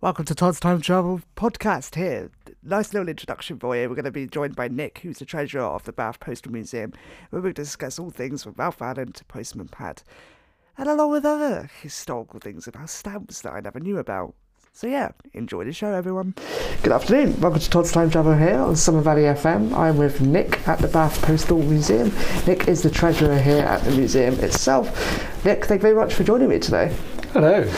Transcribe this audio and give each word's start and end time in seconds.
Welcome 0.00 0.26
to 0.26 0.34
Todd's 0.36 0.60
Time 0.60 0.80
Travel 0.80 1.22
podcast 1.34 1.96
here. 1.96 2.30
Nice 2.62 2.94
little 2.94 3.08
introduction 3.08 3.58
for 3.58 3.74
you. 3.76 3.88
We're 3.88 3.96
going 3.96 4.04
to 4.04 4.12
be 4.12 4.28
joined 4.28 4.54
by 4.54 4.68
Nick, 4.68 4.98
who's 4.98 5.18
the 5.18 5.24
treasurer 5.24 5.64
of 5.64 5.82
the 5.82 5.92
Bath 5.92 6.20
Postal 6.20 6.52
Museum, 6.52 6.92
going 7.32 7.42
to 7.42 7.52
discuss 7.52 7.98
all 7.98 8.10
things 8.10 8.44
from 8.44 8.54
Ralph 8.56 8.80
Allen 8.80 9.10
to 9.10 9.24
Postman 9.24 9.66
Pat, 9.66 10.04
and 10.76 10.88
along 10.88 11.10
with 11.10 11.24
other 11.24 11.68
historical 11.82 12.38
things 12.38 12.68
about 12.68 12.90
stamps 12.90 13.40
that 13.40 13.52
I 13.52 13.58
never 13.58 13.80
knew 13.80 13.98
about. 13.98 14.36
So 14.78 14.86
yeah, 14.86 15.10
enjoy 15.34 15.64
the 15.64 15.72
show, 15.72 15.92
everyone. 15.92 16.36
Good 16.84 16.92
afternoon. 16.92 17.40
Welcome 17.40 17.58
to 17.58 17.68
Todd's 17.68 17.90
Time 17.90 18.10
Travel 18.10 18.36
here 18.36 18.60
on 18.60 18.76
Somer 18.76 19.00
Valley 19.00 19.22
FM. 19.22 19.76
I'm 19.76 19.96
with 19.96 20.20
Nick 20.20 20.68
at 20.68 20.78
the 20.78 20.86
Bath 20.86 21.20
Postal 21.20 21.60
Museum. 21.60 22.12
Nick 22.46 22.68
is 22.68 22.82
the 22.82 22.88
treasurer 22.88 23.40
here 23.40 23.64
at 23.64 23.82
the 23.82 23.90
museum 23.90 24.34
itself. 24.34 24.86
Nick, 25.44 25.64
thank 25.64 25.80
you 25.80 25.82
very 25.82 25.96
much 25.96 26.14
for 26.14 26.22
joining 26.22 26.48
me 26.48 26.60
today. 26.60 26.94
Hello. 27.32 27.64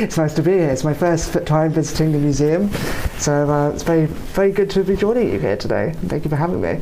it's 0.00 0.16
nice 0.16 0.32
to 0.32 0.42
be 0.42 0.52
here. 0.52 0.70
It's 0.70 0.84
my 0.84 0.94
first 0.94 1.36
time 1.44 1.72
visiting 1.72 2.12
the 2.12 2.18
museum, 2.18 2.70
so 3.18 3.50
uh, 3.50 3.68
it's 3.74 3.82
very, 3.82 4.06
very 4.06 4.52
good 4.52 4.70
to 4.70 4.84
be 4.84 4.96
joining 4.96 5.30
you 5.30 5.38
here 5.38 5.58
today. 5.58 5.92
Thank 6.06 6.24
you 6.24 6.30
for 6.30 6.36
having 6.36 6.62
me. 6.62 6.80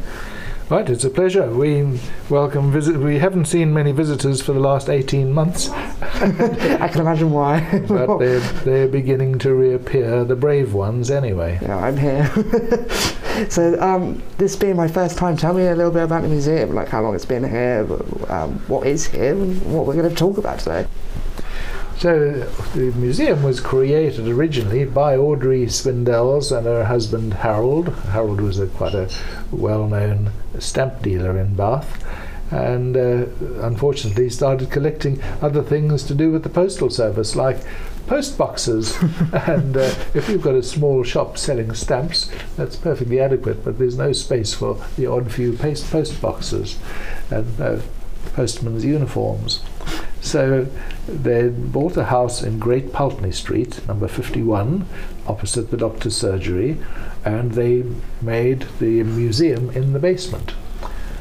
Right, 0.71 0.89
it's 0.89 1.05
a 1.05 1.11
pleasure. 1.11 1.51
We 1.51 2.01
welcome 2.31 2.73
visit. 2.73 2.97
We 2.97 3.19
haven't 3.19 3.45
seen 3.45 3.75
many 3.75 3.93
visitors 3.93 4.41
for 4.41 4.55
the 4.55 4.61
last 4.61 4.89
eighteen 4.89 5.31
months. 5.31 5.69
I 6.01 6.89
can 6.89 7.03
imagine 7.03 7.33
why. 7.33 7.83
but 7.89 8.17
they're, 8.17 8.41
they're 8.41 8.89
beginning 8.89 9.39
to 9.41 9.53
reappear, 9.53 10.25
the 10.25 10.37
brave 10.37 10.73
ones, 10.73 11.11
anyway. 11.11 11.59
Yeah, 11.61 11.77
I'm 11.77 11.99
here. 11.99 12.31
so, 13.51 13.79
um, 13.79 14.23
this 14.39 14.57
being 14.57 14.75
my 14.75 14.89
first 14.89 15.19
time, 15.19 15.37
tell 15.37 15.53
me 15.53 15.67
a 15.67 15.75
little 15.75 15.93
bit 15.93 16.05
about 16.05 16.23
the 16.23 16.29
museum, 16.29 16.75
like 16.75 16.89
how 16.89 17.03
long 17.03 17.15
it's 17.15 17.27
been 17.27 17.45
here, 17.45 17.87
um, 18.29 18.59
what 18.67 18.87
is 18.87 19.05
here, 19.05 19.35
and 19.35 19.61
what 19.71 19.85
we're 19.85 19.97
going 19.97 20.09
to 20.09 20.15
talk 20.15 20.39
about 20.39 20.61
today. 20.61 20.87
So 21.99 22.31
the 22.75 22.93
museum 22.97 23.43
was 23.43 23.61
created 23.61 24.29
originally 24.29 24.85
by 24.85 25.17
Audrey 25.17 25.67
Swindells 25.67 26.57
and 26.57 26.67
her 26.67 26.85
husband 26.85 27.35
Harold. 27.35 27.89
Harold 27.89 28.41
was 28.41 28.59
a, 28.59 28.67
quite 28.67 28.95
a 28.95 29.09
well-known 29.51 30.31
stamp 30.59 31.03
dealer 31.03 31.39
in 31.39 31.55
Bath 31.55 32.05
and 32.51 32.97
uh, 32.97 33.27
unfortunately 33.67 34.29
started 34.29 34.71
collecting 34.71 35.21
other 35.41 35.63
things 35.63 36.05
to 36.05 36.15
do 36.15 36.31
with 36.31 36.43
the 36.43 36.49
postal 36.49 36.91
service 36.91 37.35
like 37.35 37.59
post 38.07 38.37
boxes 38.37 38.97
and 39.33 39.77
uh, 39.77 39.95
if 40.13 40.29
you've 40.29 40.43
got 40.43 40.55
a 40.55 40.63
small 40.63 41.03
shop 41.03 41.39
selling 41.39 41.75
stamps 41.75 42.31
that's 42.57 42.77
perfectly 42.77 43.19
adequate 43.19 43.65
but 43.65 43.79
there's 43.79 43.97
no 43.97 44.13
space 44.13 44.53
for 44.53 44.79
the 44.97 45.07
odd 45.07 45.33
few 45.33 45.55
post, 45.55 46.21
boxes 46.21 46.79
and 47.31 47.61
uh, 47.61 47.79
postmen's 48.35 48.85
uniforms 48.85 49.65
so 50.25 50.67
they 51.07 51.49
bought 51.49 51.99
a 51.99 52.05
house 52.05 52.43
in 52.43 52.59
Great 52.59 52.95
Pulteney 52.95 53.31
Street, 53.31 53.87
number 53.87 54.09
51, 54.09 54.87
opposite 55.27 55.71
the 55.71 55.77
doctor's 55.77 56.17
surgery, 56.17 56.81
and 57.27 57.53
they 57.53 57.85
made 58.23 58.67
the 58.81 59.03
museum 59.03 59.69
in 59.71 59.93
the 59.93 59.99
basement. 59.99 60.55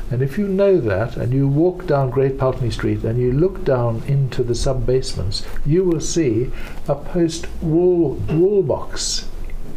And 0.09 0.21
if 0.21 0.37
you 0.37 0.47
know 0.47 0.79
that 0.79 1.17
and 1.17 1.33
you 1.33 1.49
walk 1.49 1.85
down 1.85 2.11
Great 2.11 2.37
Pulteney 2.37 2.71
Street 2.71 3.03
and 3.03 3.19
you 3.19 3.33
look 3.33 3.65
down 3.65 4.03
into 4.07 4.41
the 4.41 4.55
sub 4.55 4.85
basements, 4.85 5.45
you 5.65 5.83
will 5.83 5.99
see 5.99 6.51
a 6.87 6.95
post 6.95 7.47
wall 7.61 8.13
wall 8.29 8.63
box 8.63 9.27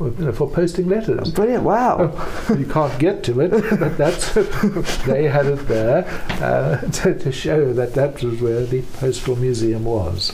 you 0.01 0.15
know, 0.19 0.33
for 0.33 0.49
posting 0.49 0.89
letters. 0.89 1.31
Brilliant! 1.31 1.65
Wow. 1.65 2.13
You 2.57 2.67
can't 2.67 2.99
get 2.99 3.23
to 3.25 3.41
it, 3.41 3.51
but 3.51 3.99
that's 3.99 4.35
they 5.05 5.25
had 5.25 5.47
it 5.47 5.67
there 5.69 6.07
uh, 6.43 6.81
to, 6.93 7.19
to, 7.19 7.33
show 7.33 7.73
that 7.73 7.95
that 7.95 8.23
was 8.23 8.41
where 8.41 8.65
the 8.65 8.83
postal 8.95 9.37
museum 9.37 9.85
was. 9.85 10.33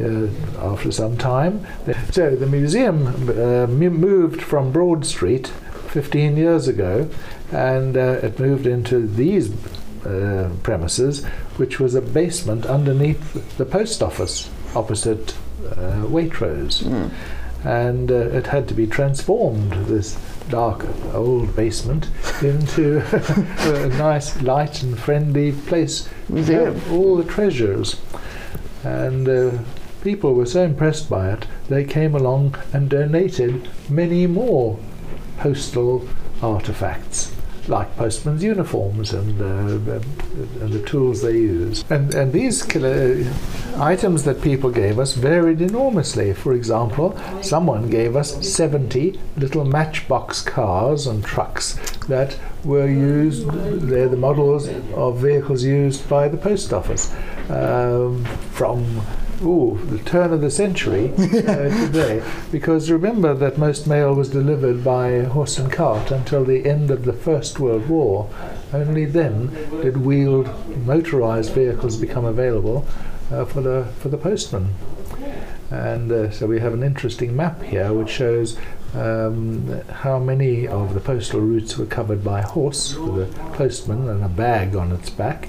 Uh, 0.00 0.28
after 0.58 0.90
some 0.90 1.16
time, 1.18 1.66
so 2.10 2.34
the 2.34 2.46
museum 2.46 3.06
uh, 3.28 3.66
moved 3.66 4.42
from 4.42 4.72
Broad 4.72 5.04
Street 5.04 5.48
15 5.88 6.36
years 6.36 6.66
ago, 6.66 7.08
and 7.52 7.96
uh, 7.96 8.18
it 8.22 8.40
moved 8.40 8.66
into 8.66 9.06
these 9.06 9.52
uh, 10.04 10.50
premises, 10.62 11.24
which 11.56 11.78
was 11.78 11.94
a 11.94 12.00
basement 12.00 12.64
underneath 12.66 13.56
the 13.58 13.66
post 13.66 14.02
office 14.02 14.50
opposite 14.74 15.34
uh, 15.70 16.04
Waitrose. 16.06 16.82
Mm 16.82 17.10
and 17.64 18.10
uh, 18.10 18.14
it 18.14 18.46
had 18.48 18.68
to 18.68 18.74
be 18.74 18.86
transformed, 18.86 19.72
this 19.86 20.18
dark 20.48 20.86
old 21.14 21.54
basement, 21.54 22.08
into 22.42 22.98
a 23.58 23.88
nice, 23.96 24.40
light 24.42 24.82
and 24.82 24.98
friendly 24.98 25.52
place. 25.52 26.08
Museum. 26.28 26.80
All 26.90 27.16
the 27.16 27.24
treasures. 27.24 28.00
And 28.82 29.28
uh, 29.28 29.58
people 30.02 30.34
were 30.34 30.46
so 30.46 30.64
impressed 30.64 31.08
by 31.08 31.30
it, 31.32 31.46
they 31.68 31.84
came 31.84 32.14
along 32.14 32.56
and 32.72 32.88
donated 32.88 33.68
many 33.88 34.26
more 34.26 34.78
postal 35.38 36.08
artifacts 36.42 37.32
like 37.68 37.96
postmen's 37.96 38.42
uniforms 38.42 39.12
and, 39.12 39.40
uh, 39.40 40.00
and 40.62 40.72
the 40.72 40.82
tools 40.86 41.22
they 41.22 41.32
use. 41.32 41.84
And, 41.90 42.14
and 42.14 42.32
these 42.32 42.62
items 43.76 44.24
that 44.24 44.42
people 44.42 44.70
gave 44.70 44.98
us 44.98 45.14
varied 45.14 45.60
enormously. 45.60 46.32
For 46.32 46.52
example, 46.52 47.18
someone 47.42 47.88
gave 47.88 48.16
us 48.16 48.46
70 48.46 49.18
little 49.36 49.64
matchbox 49.64 50.42
cars 50.42 51.06
and 51.06 51.24
trucks 51.24 51.78
that 52.08 52.36
were 52.64 52.88
used, 52.88 53.48
they're 53.48 54.08
the 54.08 54.16
models 54.16 54.68
of 54.94 55.18
vehicles 55.18 55.62
used 55.64 56.08
by 56.08 56.28
the 56.28 56.36
post 56.36 56.72
office. 56.72 57.14
Um, 57.48 58.24
from 58.52 59.02
ooh, 59.42 59.78
the 59.86 59.98
turn 59.98 60.32
of 60.32 60.40
the 60.40 60.50
century 60.50 61.12
uh, 61.12 61.16
today. 61.86 62.22
Because 62.50 62.90
remember 62.90 63.34
that 63.34 63.58
most 63.58 63.86
mail 63.86 64.14
was 64.14 64.30
delivered 64.30 64.84
by 64.84 65.20
horse 65.22 65.58
and 65.58 65.70
cart 65.70 66.10
until 66.10 66.44
the 66.44 66.66
end 66.66 66.90
of 66.90 67.04
the 67.04 67.12
First 67.12 67.58
World 67.58 67.88
War. 67.88 68.30
Only 68.72 69.04
then 69.04 69.48
did 69.82 69.98
wheeled 69.98 70.48
motorized 70.86 71.52
vehicles 71.52 71.96
become 71.96 72.24
available 72.24 72.86
uh, 73.30 73.44
for 73.44 73.60
the 73.60 73.86
for 74.00 74.08
the 74.08 74.18
postman. 74.18 74.74
And 75.70 76.12
uh, 76.12 76.30
so 76.30 76.46
we 76.46 76.60
have 76.60 76.74
an 76.74 76.82
interesting 76.82 77.34
map 77.34 77.62
here 77.62 77.92
which 77.94 78.10
shows 78.10 78.58
um, 78.94 79.80
how 79.88 80.18
many 80.18 80.68
of 80.68 80.92
the 80.92 81.00
postal 81.00 81.40
routes 81.40 81.78
were 81.78 81.86
covered 81.86 82.22
by 82.22 82.42
horse 82.42 82.94
with 82.94 83.30
a 83.30 83.40
postman 83.54 84.08
and 84.08 84.22
a 84.22 84.28
bag 84.28 84.76
on 84.76 84.92
its 84.92 85.08
back, 85.08 85.48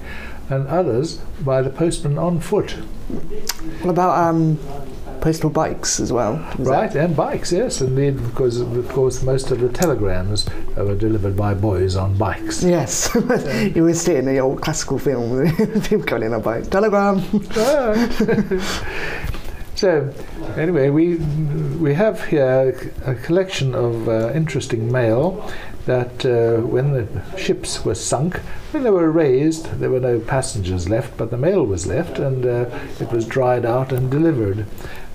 and 0.54 0.68
others 0.68 1.18
by 1.44 1.62
the 1.62 1.70
postman 1.70 2.18
on 2.18 2.40
foot. 2.40 2.72
What 3.82 3.92
about 3.92 4.18
um, 4.18 4.58
postal 5.22 5.50
bikes 5.50 6.00
as 6.00 6.12
well? 6.12 6.34
right, 6.60 6.92
that? 6.92 7.06
and 7.06 7.16
bikes, 7.16 7.52
yes, 7.52 7.82
indeed, 7.82 8.22
because 8.24 8.60
of 8.60 8.90
course 8.90 9.24
most 9.24 9.52
of 9.52 9.60
the 9.60 9.70
telegrams 9.70 10.48
were 10.76 10.96
delivered 10.96 11.38
by 11.38 11.54
boys 11.54 11.96
on 11.96 12.18
bikes. 12.18 12.64
Yes, 12.64 13.10
you 13.16 13.82
always 13.82 14.02
see 14.02 14.14
it 14.14 14.20
in 14.20 14.26
the 14.26 14.40
old 14.40 14.62
classical 14.62 15.00
film, 15.00 15.52
people 15.84 16.06
going 16.06 16.24
in 16.24 16.34
on 16.34 16.42
bike. 16.42 16.70
Telegram. 16.70 17.22
so, 19.76 20.14
anyway, 20.56 20.90
we 20.90 21.16
we 21.80 21.94
have 21.94 22.26
here 22.26 22.92
a 23.06 23.16
collection 23.16 23.76
of 23.76 24.08
uh, 24.08 24.32
interesting 24.34 24.92
mail 24.92 25.50
that 25.86 26.26
uh, 26.26 26.62
when 26.66 26.94
the 26.94 27.38
ships 27.38 27.84
were 27.84 27.96
sunk, 27.96 28.38
when 28.72 28.84
they 28.84 28.90
were 28.90 29.12
raised, 29.12 29.66
there 29.80 29.90
were 29.90 30.00
no 30.00 30.20
passengers 30.20 30.88
left, 30.88 31.18
but 31.18 31.30
the 31.30 31.38
mail 31.38 31.66
was 31.66 31.86
left, 31.86 32.20
and 32.20 32.46
uh, 32.46 32.70
it 33.00 33.12
was 33.12 33.26
dried 33.26 33.66
out 33.66 33.92
and 33.92 34.10
delivered. 34.10 34.66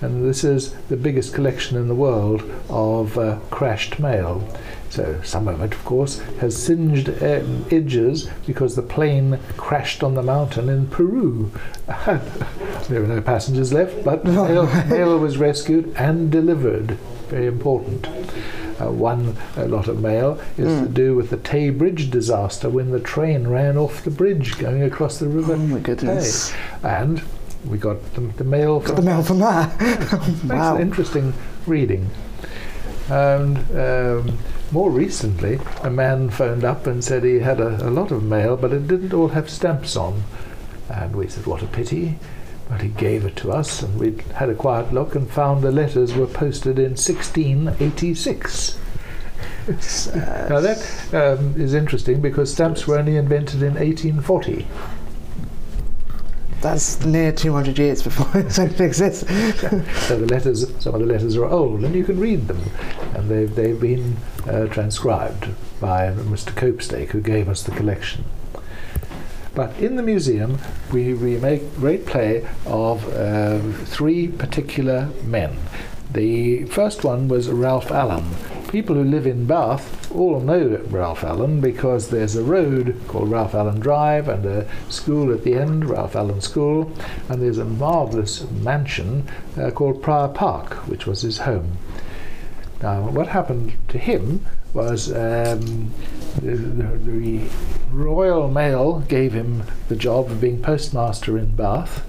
And 0.01 0.29
this 0.29 0.45
is 0.45 0.75
the 0.89 0.97
biggest 0.97 1.35
collection 1.35 1.77
in 1.77 1.89
the 1.89 1.95
world 1.95 2.43
of 2.69 3.17
uh, 3.19 3.39
crashed 3.51 3.99
mail. 3.99 4.47
So 4.91 5.21
some 5.23 5.49
of 5.49 5.61
it, 5.61 5.75
of 5.75 5.85
course, 5.85 6.21
has 6.41 6.57
singed 6.57 7.09
edges 7.23 8.29
because 8.47 8.75
the 8.75 8.83
plane 8.83 9.39
crashed 9.57 10.03
on 10.03 10.15
the 10.15 10.23
mountain 10.23 10.69
in 10.69 10.87
Peru. 10.89 11.53
there 11.87 13.01
were 13.01 13.07
no 13.07 13.21
passengers 13.21 13.73
left, 13.73 14.05
but 14.05 14.25
mail, 14.25 14.67
mail 14.87 15.19
was 15.19 15.37
rescued 15.37 15.95
and 15.97 16.31
delivered. 16.31 16.93
Very 17.29 17.47
important 17.47 18.07
uh, 18.81 18.91
one 18.91 19.37
a 19.57 19.67
lot 19.67 19.89
of 19.89 20.01
mail 20.01 20.41
is 20.57 20.69
mm. 20.69 20.83
to 20.83 20.89
do 20.89 21.15
with 21.15 21.31
the 21.31 21.37
Tay 21.39 21.71
Bridge 21.71 22.11
disaster 22.11 22.69
when 22.69 22.91
the 22.91 23.01
train 23.01 23.49
ran 23.49 23.77
off 23.77 24.05
the 24.05 24.11
bridge 24.11 24.59
going 24.59 24.83
across 24.83 25.19
the 25.19 25.29
river. 25.29 25.55
Oh 25.55 25.59
my 25.59 25.81
goodness! 25.81 26.51
Tay. 26.51 26.57
And 26.83 27.23
we 27.67 27.79
got 27.79 28.15
the, 28.15 28.21
the 28.21 28.45
mail. 28.45 28.81
Got 28.81 28.97
the 28.97 29.03
mail 29.03 29.23
from 29.23 29.41
that. 29.41 29.81
wow! 30.45 30.77
Makes 30.77 30.81
interesting 30.81 31.35
reading. 31.67 32.09
And 33.09 33.59
um, 33.77 34.39
more 34.71 34.91
recently, 34.91 35.59
a 35.83 35.91
man 35.91 36.31
phoned 36.31 36.65
up 36.65 36.87
and 36.87 37.03
said 37.03 37.25
he 37.25 37.39
had 37.41 37.61
a, 37.61 37.87
a 37.87 37.91
lot 37.91 38.11
of 38.11 38.23
mail, 38.23 38.57
but 38.57 38.73
it 38.73 38.87
didn't 38.87 39.15
all 39.15 39.29
have 39.29 39.49
stamps 39.49 39.97
on. 39.97 40.25
And 40.89 41.17
we 41.17 41.29
said, 41.29 41.47
"What 41.47 41.63
a 41.63 41.67
pity." 41.67 42.19
But 42.69 42.83
he 42.83 42.89
gave 42.89 43.25
it 43.25 43.35
to 43.37 43.51
us, 43.51 43.83
and 43.83 43.99
we 43.99 44.17
had 44.35 44.51
a 44.51 44.55
quiet 44.55 44.93
look 44.93 45.15
and 45.15 45.31
found 45.31 45.63
the 45.63 45.73
letters 45.73 46.15
were 46.15 46.27
posted 46.27 46.79
in 46.79 46.97
1686. 46.97 48.79
now 49.69 50.61
that 50.61 51.15
um, 51.15 51.55
is 51.61 51.73
interesting 51.73 52.21
because 52.21 52.53
stamps 52.53 52.87
were 52.87 52.99
only 52.99 53.17
invented 53.17 53.63
in 53.63 53.75
1840. 53.75 54.67
That's 56.61 57.05
near 57.05 57.33
200 57.33 57.79
years 57.79 58.03
before 58.03 58.29
it 58.41 58.81
exists. 58.81 59.21
so 60.07 60.19
the 60.19 60.27
letters, 60.27 60.67
some 60.81 60.95
of 60.95 61.01
the 61.01 61.07
letters 61.07 61.37
are 61.37 61.47
old, 61.47 61.85
and 61.85 61.95
you 61.95 62.05
can 62.05 62.19
read 62.19 62.49
them, 62.49 62.61
and 63.19 63.29
they've 63.29 63.55
they've 63.55 63.81
been 63.81 64.17
uh, 64.47 64.67
transcribed 64.67 65.49
by 65.81 66.11
Mr. 66.11 66.53
Copestake, 66.53 67.09
who 67.09 67.21
gave 67.21 67.49
us 67.49 67.63
the 67.63 67.73
collection. 67.73 68.25
But 69.55 69.77
in 69.79 69.97
the 69.97 70.05
museum, 70.05 70.59
we, 70.93 71.15
we 71.15 71.37
make 71.37 71.75
great 71.77 72.07
play 72.07 72.47
of 72.65 73.09
uh, 73.13 73.59
three 73.87 74.29
particular 74.29 75.11
men. 75.25 75.57
The 76.13 76.65
first 76.67 77.03
one 77.03 77.27
was 77.27 77.49
Ralph 77.49 77.91
Allen. 77.91 78.25
People 78.69 78.95
who 78.95 79.05
live 79.05 79.27
in 79.27 79.47
Bath 79.47 80.15
all 80.15 80.41
know 80.41 80.81
Ralph 80.89 81.25
Allen 81.25 81.61
because 81.61 82.11
there's 82.11 82.37
a 82.37 82.45
road 82.45 83.01
called 83.09 83.31
Ralph 83.31 83.55
Allen 83.55 83.81
Drive 83.81 84.29
and 84.29 84.47
a 84.47 84.67
school 84.91 85.33
at 85.33 85.43
the 85.43 85.55
end, 85.55 85.89
Ralph 85.91 86.15
Allen 86.15 86.41
School, 86.41 86.93
and 87.29 87.43
there's 87.43 87.59
a 87.59 87.65
marvellous 87.65 88.49
mansion 88.51 89.27
uh, 89.59 89.71
called 89.71 90.03
Prior 90.03 90.29
Park, 90.29 90.75
which 90.87 91.07
was 91.07 91.23
his 91.23 91.39
home. 91.39 91.79
Now, 92.81 93.09
what 93.09 93.29
happened 93.29 93.73
to 93.89 93.99
him 93.99 94.47
was 94.73 95.11
um, 95.11 95.93
the, 96.41 96.57
the, 96.57 97.49
Royal 97.91 98.49
Mail 98.49 99.01
gave 99.01 99.33
him 99.33 99.65
the 99.89 99.97
job 99.97 100.31
of 100.31 100.41
being 100.41 100.63
postmaster 100.63 101.37
in 101.37 101.57
Bath, 101.57 102.07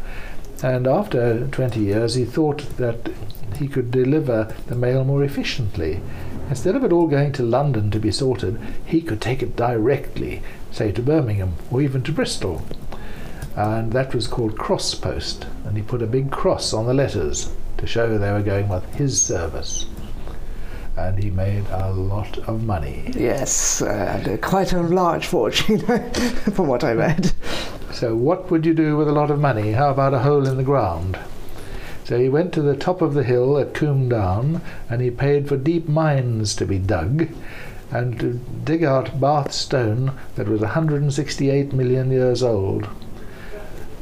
and 0.62 0.86
after 0.86 1.48
20 1.48 1.80
years 1.80 2.14
he 2.14 2.24
thought 2.26 2.60
that 2.78 3.10
he 3.58 3.68
could 3.68 3.90
deliver 3.90 4.54
the 4.68 4.76
mail 4.76 5.04
more 5.04 5.24
efficiently. 5.24 6.02
Instead 6.50 6.76
of 6.76 6.84
it 6.84 6.92
all 6.92 7.08
going 7.08 7.32
to 7.32 7.44
London 7.44 7.90
to 7.90 8.00
be 8.00 8.12
sorted, 8.12 8.60
he 8.86 9.02
could 9.02 9.22
take 9.22 9.42
it 9.42 9.56
directly, 9.56 10.44
say 10.72 10.92
to 10.92 11.02
Birmingham 11.02 11.54
or 11.72 11.82
even 11.82 12.04
to 12.04 12.12
Bristol. 12.12 12.64
And 13.56 13.92
that 13.94 14.14
was 14.14 14.28
called 14.28 14.58
cross 14.58 14.94
post, 14.94 15.48
and 15.66 15.76
he 15.76 15.82
put 15.82 16.04
a 16.04 16.08
big 16.08 16.30
cross 16.30 16.74
on 16.74 16.86
the 16.86 16.94
letters 16.94 17.52
to 17.78 17.88
show 17.88 18.18
they 18.18 18.32
were 18.32 18.44
going 18.44 18.70
with 18.70 18.86
his 18.96 19.20
service 19.20 19.88
and 21.08 21.24
he 21.24 21.30
made 21.30 21.66
a 21.72 21.92
lot 21.92 22.38
of 22.40 22.64
money. 22.64 23.12
Yes, 23.16 23.82
uh, 23.82 24.38
quite 24.42 24.74
a 24.74 24.82
large 24.82 25.28
fortune, 25.28 25.80
from 26.54 26.68
what 26.68 26.84
I 26.84 26.94
read. 26.94 27.32
So, 27.92 28.16
what 28.16 28.52
would 28.52 28.66
you 28.66 28.74
do 28.74 28.98
with 28.98 29.08
a 29.08 29.14
lot 29.14 29.32
of 29.32 29.40
money? 29.40 29.72
How 29.72 29.90
about 29.90 30.14
a 30.14 30.20
hole 30.20 30.48
in 30.48 30.58
the 30.58 30.64
ground? 30.64 31.18
So 32.10 32.18
he 32.18 32.28
went 32.28 32.54
to 32.54 32.64
the 32.64 32.76
top 32.76 33.04
of 33.04 33.14
the 33.14 33.24
hill 33.24 33.60
at 33.60 33.76
Combe 33.76 34.10
Down 34.10 34.64
and 34.90 35.00
he 35.00 35.12
paid 35.12 35.48
for 35.48 35.56
deep 35.56 35.88
mines 35.88 36.56
to 36.56 36.66
be 36.66 36.80
dug 36.80 37.28
and 37.92 38.20
to 38.20 38.40
dig 38.64 38.84
out 38.84 39.22
Bath 39.22 39.52
stone 39.52 40.14
that 40.34 40.48
was 40.48 40.62
168 40.62 41.72
million 41.72 42.10
years 42.10 42.42
old. 42.42 42.88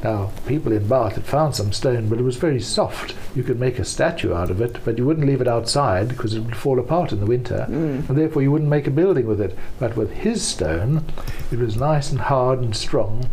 Now, 0.02 0.30
people 0.46 0.70
in 0.70 0.86
Bath 0.86 1.14
had 1.14 1.24
found 1.24 1.56
some 1.56 1.72
stone, 1.72 2.08
but 2.08 2.18
it 2.18 2.24
was 2.24 2.36
very 2.36 2.60
soft. 2.60 3.16
You 3.34 3.42
could 3.42 3.58
make 3.58 3.78
a 3.78 3.84
statue 3.84 4.32
out 4.32 4.50
of 4.50 4.60
it, 4.60 4.78
but 4.84 4.96
you 4.96 5.04
wouldn't 5.04 5.26
leave 5.26 5.40
it 5.40 5.48
outside 5.48 6.08
because 6.08 6.34
it 6.34 6.40
would 6.40 6.56
fall 6.56 6.78
apart 6.78 7.10
in 7.12 7.18
the 7.20 7.26
winter, 7.26 7.66
mm. 7.68 8.08
and 8.08 8.16
therefore 8.16 8.42
you 8.42 8.52
wouldn't 8.52 8.70
make 8.70 8.86
a 8.86 8.92
building 8.92 9.26
with 9.26 9.40
it. 9.40 9.58
But 9.80 9.96
with 9.96 10.12
his 10.12 10.46
stone, 10.46 11.04
it 11.50 11.58
was 11.58 11.76
nice 11.76 12.10
and 12.10 12.20
hard 12.20 12.60
and 12.60 12.76
strong, 12.76 13.28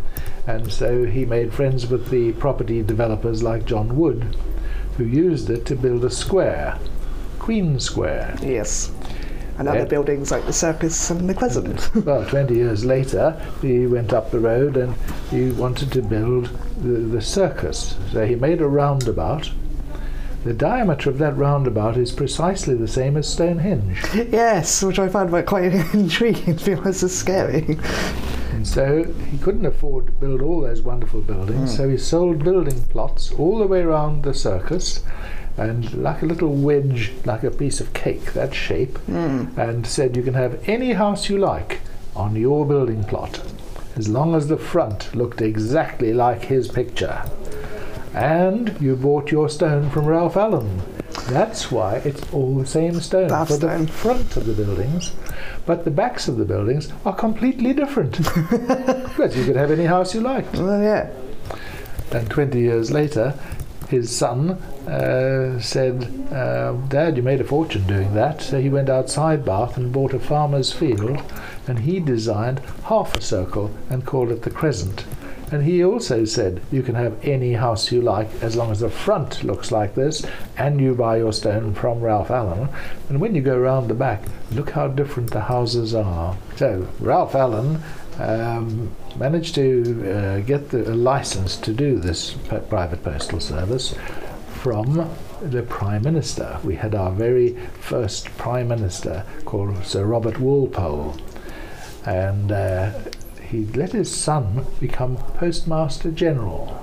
and 0.46 0.72
so 0.72 1.04
he 1.04 1.24
made 1.24 1.54
friends 1.54 1.86
with 1.86 2.10
the 2.10 2.32
property 2.32 2.82
developers 2.82 3.42
like 3.42 3.64
John 3.64 3.96
Wood, 3.96 4.36
who 4.96 5.04
used 5.04 5.50
it 5.50 5.66
to 5.66 5.76
build 5.76 6.04
a 6.04 6.10
square, 6.10 6.78
Queen 7.38 7.78
Square. 7.78 8.38
Yes 8.42 8.90
and 9.58 9.68
other 9.68 9.86
buildings 9.86 10.30
like 10.30 10.44
the 10.46 10.52
circus 10.52 11.10
and 11.10 11.28
the 11.28 11.34
Crescent. 11.34 11.94
well, 12.04 12.24
20 12.26 12.54
years 12.54 12.84
later, 12.84 13.40
he 13.62 13.86
went 13.86 14.12
up 14.12 14.30
the 14.30 14.40
road 14.40 14.76
and 14.76 14.94
he 15.30 15.50
wanted 15.50 15.92
to 15.92 16.02
build 16.02 16.50
the, 16.82 16.88
the 16.88 17.22
circus. 17.22 17.96
So 18.12 18.26
he 18.26 18.34
made 18.34 18.60
a 18.60 18.68
roundabout. 18.68 19.50
The 20.44 20.54
diameter 20.54 21.10
of 21.10 21.18
that 21.18 21.36
roundabout 21.36 21.96
is 21.96 22.12
precisely 22.12 22.74
the 22.74 22.86
same 22.86 23.16
as 23.16 23.26
Stonehenge. 23.26 24.00
Yes, 24.14 24.82
which 24.82 24.98
I 24.98 25.08
found 25.08 25.30
quite 25.46 25.72
intriguing 25.94 26.58
because 26.64 27.02
it's 27.02 27.14
scary. 27.14 27.78
And 28.66 28.74
so 28.74 29.04
he 29.30 29.38
couldn't 29.38 29.64
afford 29.64 30.06
to 30.06 30.12
build 30.12 30.42
all 30.42 30.62
those 30.62 30.82
wonderful 30.82 31.20
buildings, 31.20 31.72
mm. 31.72 31.76
so 31.76 31.88
he 31.88 31.96
sold 31.96 32.42
building 32.42 32.82
plots 32.86 33.30
all 33.30 33.60
the 33.60 33.66
way 33.66 33.80
around 33.80 34.24
the 34.24 34.34
circus 34.34 35.04
and 35.56 35.94
like 35.94 36.22
a 36.22 36.26
little 36.26 36.48
wedge, 36.48 37.12
like 37.24 37.44
a 37.44 37.50
piece 37.52 37.80
of 37.80 37.92
cake, 37.92 38.32
that 38.32 38.52
shape, 38.52 38.98
mm. 39.08 39.56
and 39.56 39.86
said 39.86 40.16
you 40.16 40.22
can 40.24 40.34
have 40.34 40.68
any 40.68 40.94
house 40.94 41.28
you 41.28 41.38
like 41.38 41.80
on 42.16 42.34
your 42.34 42.66
building 42.66 43.04
plot, 43.04 43.40
as 43.94 44.08
long 44.08 44.34
as 44.34 44.48
the 44.48 44.58
front 44.58 45.14
looked 45.14 45.40
exactly 45.40 46.12
like 46.12 46.42
his 46.46 46.66
picture. 46.66 47.22
And 48.14 48.76
you 48.80 48.96
bought 48.96 49.30
your 49.30 49.48
stone 49.48 49.90
from 49.90 50.06
Ralph 50.06 50.36
Allen. 50.36 50.82
That's 51.28 51.72
why 51.72 51.96
it's 51.96 52.32
all 52.32 52.54
the 52.54 52.66
same 52.66 53.00
stone 53.00 53.28
Bath 53.28 53.48
for 53.48 53.54
stone. 53.54 53.86
the 53.86 53.92
front 53.92 54.36
of 54.36 54.46
the 54.46 54.52
buildings, 54.52 55.12
but 55.64 55.84
the 55.84 55.90
backs 55.90 56.28
of 56.28 56.36
the 56.36 56.44
buildings 56.44 56.92
are 57.04 57.14
completely 57.14 57.72
different. 57.72 58.20
but 59.16 59.34
you 59.34 59.44
could 59.44 59.56
have 59.56 59.70
any 59.70 59.84
house 59.84 60.14
you 60.14 60.20
liked. 60.20 60.54
Well, 60.54 60.80
yeah. 60.80 61.10
And 62.12 62.30
20 62.30 62.60
years 62.60 62.92
later, 62.92 63.34
his 63.88 64.14
son 64.14 64.50
uh, 64.86 65.60
said, 65.60 66.04
uh, 66.32 66.72
Dad, 66.88 67.16
you 67.16 67.22
made 67.22 67.40
a 67.40 67.44
fortune 67.44 67.86
doing 67.86 68.14
that. 68.14 68.42
So 68.42 68.60
he 68.60 68.68
went 68.68 68.88
outside 68.88 69.44
Bath 69.44 69.76
and 69.76 69.92
bought 69.92 70.14
a 70.14 70.18
farmer's 70.18 70.72
field, 70.72 71.20
and 71.66 71.80
he 71.80 72.00
designed 72.00 72.60
half 72.84 73.16
a 73.16 73.20
circle 73.20 73.70
and 73.90 74.04
called 74.04 74.30
it 74.30 74.42
the 74.42 74.50
Crescent. 74.50 75.04
And 75.52 75.62
he 75.62 75.84
also 75.84 76.24
said, 76.24 76.60
You 76.72 76.82
can 76.82 76.96
have 76.96 77.24
any 77.24 77.52
house 77.52 77.92
you 77.92 78.02
like 78.02 78.28
as 78.42 78.56
long 78.56 78.72
as 78.72 78.80
the 78.80 78.90
front 78.90 79.44
looks 79.44 79.70
like 79.70 79.94
this, 79.94 80.26
and 80.56 80.80
you 80.80 80.94
buy 80.94 81.18
your 81.18 81.32
stone 81.32 81.72
from 81.74 82.00
Ralph 82.00 82.30
Allen. 82.30 82.68
And 83.08 83.20
when 83.20 83.34
you 83.34 83.42
go 83.42 83.56
round 83.56 83.88
the 83.88 83.94
back, 83.94 84.24
look 84.50 84.70
how 84.70 84.88
different 84.88 85.30
the 85.30 85.42
houses 85.42 85.94
are. 85.94 86.36
So, 86.56 86.88
Ralph 86.98 87.34
Allen 87.36 87.80
um, 88.18 88.90
managed 89.16 89.54
to 89.54 90.10
uh, 90.10 90.40
get 90.40 90.70
the, 90.70 90.90
a 90.90 90.94
license 90.94 91.56
to 91.58 91.72
do 91.72 91.98
this 91.98 92.32
private 92.68 93.04
postal 93.04 93.40
service 93.40 93.94
from 94.48 95.08
the 95.42 95.62
Prime 95.62 96.02
Minister. 96.02 96.58
We 96.64 96.74
had 96.74 96.94
our 96.94 97.12
very 97.12 97.56
first 97.80 98.26
Prime 98.36 98.68
Minister 98.68 99.24
called 99.44 99.84
Sir 99.84 100.06
Robert 100.06 100.40
Walpole, 100.40 101.16
and 102.04 102.50
uh, 102.50 102.90
he 103.50 103.64
let 103.66 103.92
his 103.92 104.14
son 104.14 104.66
become 104.80 105.16
Postmaster 105.16 106.10
General. 106.10 106.82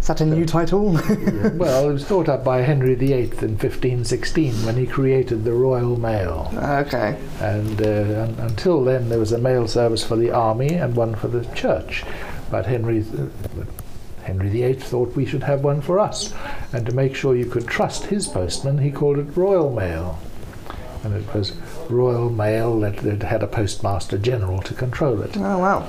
Is 0.00 0.08
that 0.08 0.20
a 0.20 0.26
new 0.26 0.44
title? 0.44 0.94
yeah, 1.08 1.50
well, 1.54 1.88
it 1.88 1.92
was 1.92 2.04
thought 2.04 2.28
up 2.28 2.42
by 2.42 2.62
Henry 2.62 2.96
VIII 2.96 3.22
in 3.40 3.56
1516 3.56 4.66
when 4.66 4.76
he 4.76 4.84
created 4.84 5.44
the 5.44 5.52
Royal 5.52 5.96
Mail. 5.96 6.52
Okay. 6.56 7.16
And 7.40 7.80
uh, 7.80 8.24
un- 8.24 8.36
until 8.40 8.82
then, 8.82 9.08
there 9.08 9.20
was 9.20 9.30
a 9.30 9.38
mail 9.38 9.68
service 9.68 10.02
for 10.02 10.16
the 10.16 10.32
army 10.32 10.74
and 10.74 10.96
one 10.96 11.14
for 11.14 11.28
the 11.28 11.44
church. 11.54 12.02
But 12.50 12.66
Henry, 12.66 13.04
th- 13.04 13.30
Henry 14.24 14.48
VIII 14.48 14.74
thought 14.74 15.14
we 15.14 15.24
should 15.24 15.44
have 15.44 15.62
one 15.62 15.80
for 15.80 16.00
us. 16.00 16.34
And 16.72 16.84
to 16.86 16.92
make 16.92 17.14
sure 17.14 17.36
you 17.36 17.46
could 17.46 17.68
trust 17.68 18.06
his 18.06 18.26
postman, 18.26 18.78
he 18.78 18.90
called 18.90 19.18
it 19.18 19.36
Royal 19.36 19.72
Mail. 19.72 20.18
And 21.04 21.14
it 21.14 21.34
was 21.34 21.52
Royal 21.88 22.30
Mail 22.30 22.78
that, 22.80 22.98
that 22.98 23.22
had 23.22 23.42
a 23.42 23.46
postmaster 23.46 24.18
general 24.18 24.60
to 24.62 24.74
control 24.74 25.20
it. 25.22 25.36
Oh, 25.36 25.58
wow. 25.58 25.88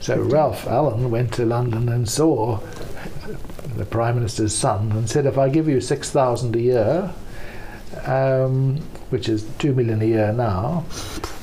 So 0.00 0.20
Ralph 0.20 0.66
Allen 0.66 1.10
went 1.10 1.32
to 1.34 1.46
London 1.46 1.88
and 1.88 2.08
saw 2.08 2.60
the 3.76 3.84
Prime 3.84 4.14
Minister's 4.16 4.54
son, 4.54 4.92
and 4.92 5.08
said, 5.08 5.26
if 5.26 5.38
I 5.38 5.48
give 5.48 5.68
you 5.68 5.80
6,000 5.80 6.56
a 6.56 6.60
year, 6.60 7.14
um, 8.04 8.78
which 9.10 9.28
is 9.28 9.44
2 9.58 9.74
million 9.74 10.02
a 10.02 10.04
year 10.04 10.32
now, 10.32 10.84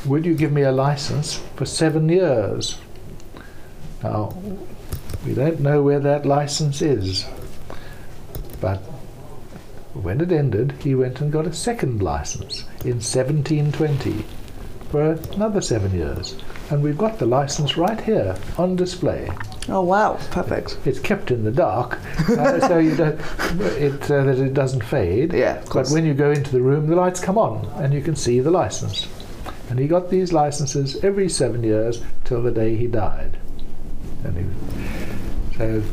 would 0.06 0.26
you 0.26 0.36
give 0.36 0.52
me 0.52 0.64
a 0.64 0.72
license 0.72 1.42
for 1.56 1.66
seven 1.66 2.10
years? 2.10 2.78
Now, 4.04 4.36
we 5.26 5.34
don't 5.34 5.60
know 5.62 5.82
where 5.82 6.00
that 6.00 6.26
license 6.26 6.82
is, 6.82 7.26
but 8.60 8.82
when 9.94 10.22
it 10.22 10.32
ended, 10.32 10.74
he 10.82 10.96
went 10.96 11.22
and 11.22 11.32
got 11.32 11.48
a 11.48 11.54
second 11.54 12.02
license 12.02 12.62
in 12.84 13.00
1720 13.00 14.26
for 14.90 15.14
another 15.34 15.62
seven 15.62 15.94
years. 15.94 16.36
And 16.70 16.82
we've 16.82 16.98
got 16.98 17.20
the 17.20 17.26
license 17.26 17.78
right 17.78 18.00
here 18.00 18.36
on 18.58 18.76
display. 18.76 19.30
Oh 19.70 19.82
wow, 19.82 20.20
perfect. 20.32 20.78
It's 20.86 21.00
kept 21.00 21.32
in 21.32 21.44
the 21.44 21.52
dark, 21.52 22.00
uh, 22.30 22.68
so 22.68 22.80
you 22.80 22.96
don't, 22.96 23.20
it, 23.80 24.12
uh, 24.12 24.24
that 24.24 24.40
it 24.40 24.54
doesn't 24.54 24.84
fade. 24.84 25.34
Yeah, 25.34 25.64
but 25.74 25.88
when 25.90 26.06
you 26.06 26.14
go 26.14 26.32
into 26.32 26.52
the 26.52 26.62
room, 26.62 26.88
the 26.88 26.96
lights 26.96 27.20
come 27.20 27.38
on, 27.38 27.66
and 27.82 27.94
you 27.94 28.02
can 28.02 28.16
see 28.16 28.40
the 28.40 28.52
license. 28.52 29.08
And 29.70 29.80
he 29.80 29.88
got 29.88 30.10
these 30.10 30.34
licenses 30.34 31.04
every 31.04 31.30
seven 31.30 31.64
years 31.64 32.02
till 32.26 32.42
the 32.42 32.52
day 32.52 32.76
he 32.76 32.88
died. 32.88 33.38
And 34.24 34.38
he, 34.38 35.58
so. 35.58 35.84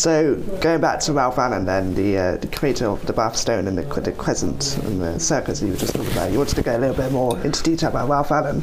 So 0.00 0.36
going 0.62 0.80
back 0.80 1.00
to 1.00 1.12
Ralph 1.12 1.36
Allen, 1.36 1.66
then 1.66 1.94
the, 1.94 2.16
uh, 2.16 2.36
the 2.38 2.46
creator 2.46 2.86
of 2.86 3.04
the 3.04 3.12
Bath 3.12 3.36
Stone 3.36 3.68
and 3.68 3.76
the, 3.76 3.82
the 4.00 4.12
Crescent 4.12 4.78
and 4.84 5.02
the 5.02 5.20
circus 5.20 5.60
you 5.60 5.72
were 5.72 5.76
just 5.76 5.94
talking 5.94 6.10
about, 6.12 6.32
you 6.32 6.38
wanted 6.38 6.54
to 6.54 6.62
go 6.62 6.74
a 6.74 6.78
little 6.78 6.96
bit 6.96 7.12
more 7.12 7.38
into 7.40 7.62
detail 7.62 7.90
about 7.90 8.08
Ralph 8.08 8.30
Allen. 8.30 8.62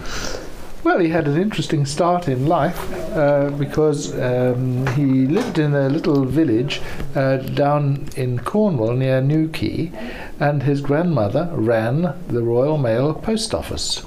Well, 0.84 0.98
he 0.98 1.10
had 1.10 1.28
an 1.28 1.40
interesting 1.40 1.86
start 1.86 2.28
in 2.28 2.48
life 2.48 2.92
uh, 3.16 3.52
because 3.52 4.20
um, 4.20 4.88
he 4.96 5.28
lived 5.28 5.60
in 5.60 5.76
a 5.76 5.90
little 5.90 6.26
village 6.26 6.82
uh, 7.14 7.38
down 7.38 8.10
in 8.16 8.40
Cornwall 8.40 8.94
near 8.94 9.22
Newquay, 9.22 9.92
and 10.40 10.64
his 10.64 10.82
grandmother 10.82 11.52
ran 11.52 12.16
the 12.30 12.42
Royal 12.42 12.80
Mail 12.80 13.14
post 13.14 13.54
office. 13.54 14.04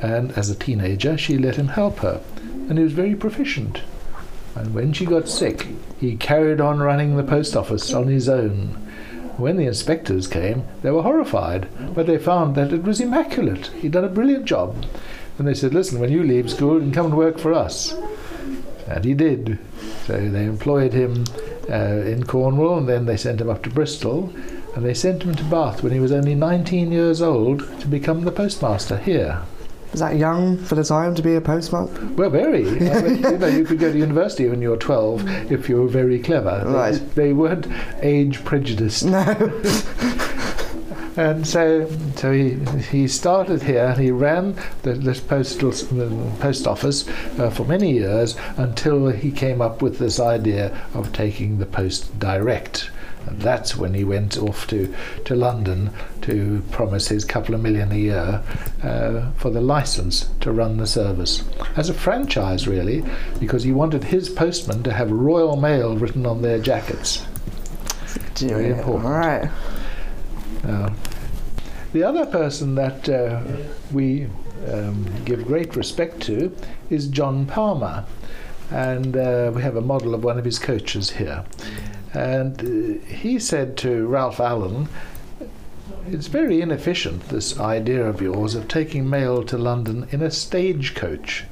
And 0.00 0.32
as 0.38 0.48
a 0.48 0.54
teenager, 0.54 1.18
she 1.18 1.36
let 1.36 1.56
him 1.56 1.68
help 1.68 1.98
her, 1.98 2.22
and 2.70 2.78
he 2.78 2.84
was 2.84 2.94
very 2.94 3.14
proficient. 3.14 3.82
And 4.56 4.74
when 4.74 4.92
she 4.92 5.04
got 5.04 5.28
sick, 5.28 5.68
he 6.00 6.16
carried 6.16 6.60
on 6.60 6.78
running 6.78 7.16
the 7.16 7.22
post 7.22 7.54
office 7.54 7.92
on 7.92 8.08
his 8.08 8.28
own. 8.28 8.68
When 9.36 9.58
the 9.58 9.66
inspectors 9.66 10.26
came, 10.26 10.64
they 10.80 10.90
were 10.90 11.02
horrified, 11.02 11.68
but 11.94 12.06
they 12.06 12.16
found 12.16 12.54
that 12.54 12.72
it 12.72 12.82
was 12.82 13.00
immaculate. 13.00 13.66
He'd 13.66 13.92
done 13.92 14.04
a 14.04 14.08
brilliant 14.08 14.46
job. 14.46 14.86
And 15.38 15.46
they 15.46 15.52
said, 15.52 15.74
Listen, 15.74 16.00
when 16.00 16.10
you 16.10 16.22
leave 16.22 16.50
school, 16.50 16.76
you 16.76 16.80
can 16.80 16.92
come 16.92 17.06
and 17.06 17.16
work 17.16 17.38
for 17.38 17.52
us. 17.52 17.94
And 18.86 19.04
he 19.04 19.12
did. 19.12 19.58
So 20.06 20.14
they 20.30 20.46
employed 20.46 20.94
him 20.94 21.24
uh, 21.68 22.02
in 22.06 22.24
Cornwall, 22.24 22.78
and 22.78 22.88
then 22.88 23.04
they 23.04 23.18
sent 23.18 23.42
him 23.42 23.50
up 23.50 23.62
to 23.64 23.70
Bristol, 23.70 24.32
and 24.74 24.86
they 24.86 24.94
sent 24.94 25.24
him 25.24 25.34
to 25.34 25.44
Bath 25.44 25.82
when 25.82 25.92
he 25.92 26.00
was 26.00 26.12
only 26.12 26.34
19 26.34 26.90
years 26.92 27.20
old 27.20 27.60
to 27.80 27.88
become 27.88 28.24
the 28.24 28.32
postmaster 28.32 28.96
here. 28.96 29.42
Was 29.92 30.00
that 30.00 30.16
young 30.16 30.58
for 30.58 30.74
the 30.74 30.84
time 30.84 31.14
to 31.14 31.22
be 31.22 31.34
a 31.34 31.40
postmaster? 31.40 32.06
Well, 32.16 32.30
very. 32.30 32.68
I 32.90 33.02
mean, 33.02 33.16
you 33.22 33.38
know, 33.38 33.46
you 33.46 33.64
could 33.64 33.78
go 33.78 33.90
to 33.90 33.98
university 33.98 34.48
when 34.48 34.60
you 34.60 34.70
were 34.70 34.76
12 34.76 35.52
if 35.52 35.68
you 35.68 35.80
were 35.80 35.88
very 35.88 36.18
clever. 36.18 36.62
Right. 36.66 36.92
They, 36.92 37.26
they 37.26 37.32
weren't 37.32 37.66
age 38.02 38.44
prejudiced. 38.44 39.04
No. 39.04 39.24
And 41.16 41.46
so, 41.46 41.88
so 42.16 42.30
he, 42.30 42.58
he 42.90 43.08
started 43.08 43.62
here. 43.62 43.94
He 43.94 44.10
ran 44.10 44.54
the, 44.82 44.92
this 44.92 45.18
postal 45.18 45.70
the 45.70 46.14
post 46.40 46.66
office 46.66 47.08
uh, 47.38 47.48
for 47.48 47.64
many 47.64 47.92
years 47.92 48.36
until 48.58 49.08
he 49.08 49.30
came 49.30 49.62
up 49.62 49.80
with 49.80 49.98
this 49.98 50.20
idea 50.20 50.78
of 50.92 51.14
taking 51.14 51.58
the 51.58 51.64
post 51.64 52.18
direct. 52.18 52.90
And 53.26 53.40
that's 53.40 53.76
when 53.76 53.94
he 53.94 54.04
went 54.04 54.38
off 54.38 54.66
to, 54.68 54.94
to 55.24 55.34
London 55.34 55.90
to 56.22 56.62
promise 56.70 57.08
his 57.08 57.24
couple 57.24 57.54
of 57.54 57.60
million 57.60 57.92
a 57.92 57.96
year 57.96 58.42
uh, 58.82 59.30
for 59.32 59.50
the 59.50 59.60
license 59.60 60.30
to 60.40 60.52
run 60.52 60.76
the 60.76 60.86
service. 60.86 61.44
As 61.76 61.88
a 61.88 61.94
franchise, 61.94 62.68
really, 62.68 63.04
because 63.40 63.64
he 63.64 63.72
wanted 63.72 64.04
his 64.04 64.28
postmen 64.28 64.82
to 64.84 64.92
have 64.92 65.10
Royal 65.10 65.56
Mail 65.56 65.96
written 65.96 66.26
on 66.26 66.42
their 66.42 66.58
jackets. 66.58 67.26
Very 68.36 68.70
important. 68.70 69.06
All 69.06 69.12
right. 69.12 69.50
Uh, 70.64 70.90
the 71.92 72.02
other 72.02 72.26
person 72.26 72.74
that 72.74 73.08
uh, 73.08 73.42
we 73.92 74.26
um, 74.70 75.06
give 75.24 75.46
great 75.46 75.76
respect 75.76 76.20
to 76.22 76.54
is 76.90 77.08
John 77.08 77.46
Palmer, 77.46 78.04
and 78.70 79.16
uh, 79.16 79.52
we 79.54 79.62
have 79.62 79.76
a 79.76 79.80
model 79.80 80.14
of 80.14 80.24
one 80.24 80.38
of 80.38 80.44
his 80.44 80.58
coaches 80.58 81.10
here. 81.10 81.44
And 82.16 82.60
uh, 82.60 83.04
he 83.04 83.38
said 83.38 83.76
to 83.78 84.06
Ralph 84.06 84.40
Allen, 84.40 84.88
It's 86.06 86.28
very 86.28 86.62
inefficient, 86.62 87.28
this 87.28 87.60
idea 87.60 88.08
of 88.08 88.22
yours 88.22 88.54
of 88.54 88.68
taking 88.68 89.10
mail 89.10 89.42
to 89.44 89.58
London 89.58 90.08
in 90.10 90.22
a 90.22 90.30
stagecoach 90.30 91.44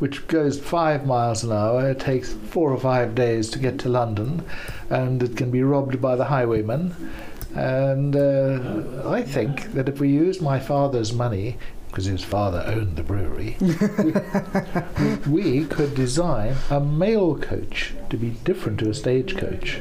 which 0.00 0.26
goes 0.26 0.58
five 0.58 1.06
miles 1.06 1.44
an 1.44 1.52
hour. 1.52 1.90
It 1.90 2.00
takes 2.00 2.32
four 2.32 2.72
or 2.72 2.80
five 2.80 3.14
days 3.14 3.50
to 3.50 3.58
get 3.60 3.78
to 3.80 3.88
London, 3.88 4.42
and 4.88 5.22
it 5.22 5.36
can 5.36 5.50
be 5.50 5.62
robbed 5.62 6.00
by 6.00 6.16
the 6.16 6.24
highwaymen. 6.24 6.94
And 7.54 8.16
uh, 8.16 9.08
I 9.08 9.22
think 9.22 9.74
that 9.74 9.88
if 9.88 10.00
we 10.00 10.08
used 10.08 10.40
my 10.40 10.58
father's 10.58 11.12
money, 11.12 11.58
because 11.90 12.04
his 12.04 12.22
father 12.22 12.62
owned 12.66 12.96
the 12.96 13.02
brewery, 13.02 13.56
we, 13.60 15.30
we 15.60 15.64
could 15.66 15.94
design 15.94 16.54
a 16.70 16.80
mail 16.80 17.36
coach 17.36 17.92
to 18.08 18.16
be 18.16 18.30
different 18.44 18.78
to 18.78 18.88
a 18.88 18.94
stagecoach. 18.94 19.80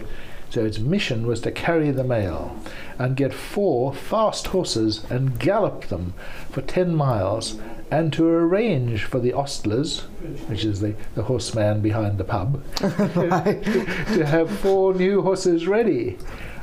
So 0.50 0.66
its 0.66 0.80
mission 0.80 1.28
was 1.28 1.42
to 1.42 1.52
carry 1.52 1.92
the 1.92 2.04
mail 2.04 2.60
and 2.98 3.16
get 3.16 3.34
four 3.34 3.94
fast 3.94 4.48
horses 4.48 5.06
and 5.10 5.40
gallop 5.40 5.86
them 5.86 6.16
for 6.50 6.62
10 6.62 6.96
miles 6.96 7.60
and 7.92 8.12
to 8.14 8.28
arrange 8.28 9.04
for 9.04 9.20
the 9.20 9.32
ostlers, 9.32 10.02
which 10.48 10.66
is 10.66 10.80
the, 10.80 10.96
the 11.16 11.24
horseman 11.24 11.82
behind 11.82 12.18
the 12.18 12.24
pub, 12.24 12.64
to 12.76 14.24
have 14.26 14.50
four 14.60 14.94
new 14.94 15.22
horses 15.22 15.68
ready. 15.68 16.18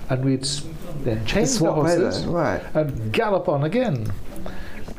And 0.08 0.24
we'd 0.24 0.46
then 1.02 1.24
change 1.26 1.58
the 1.58 1.72
horses 1.72 2.24
right. 2.26 2.62
and 2.74 3.12
gallop 3.12 3.48
on 3.48 3.64
again. 3.64 4.12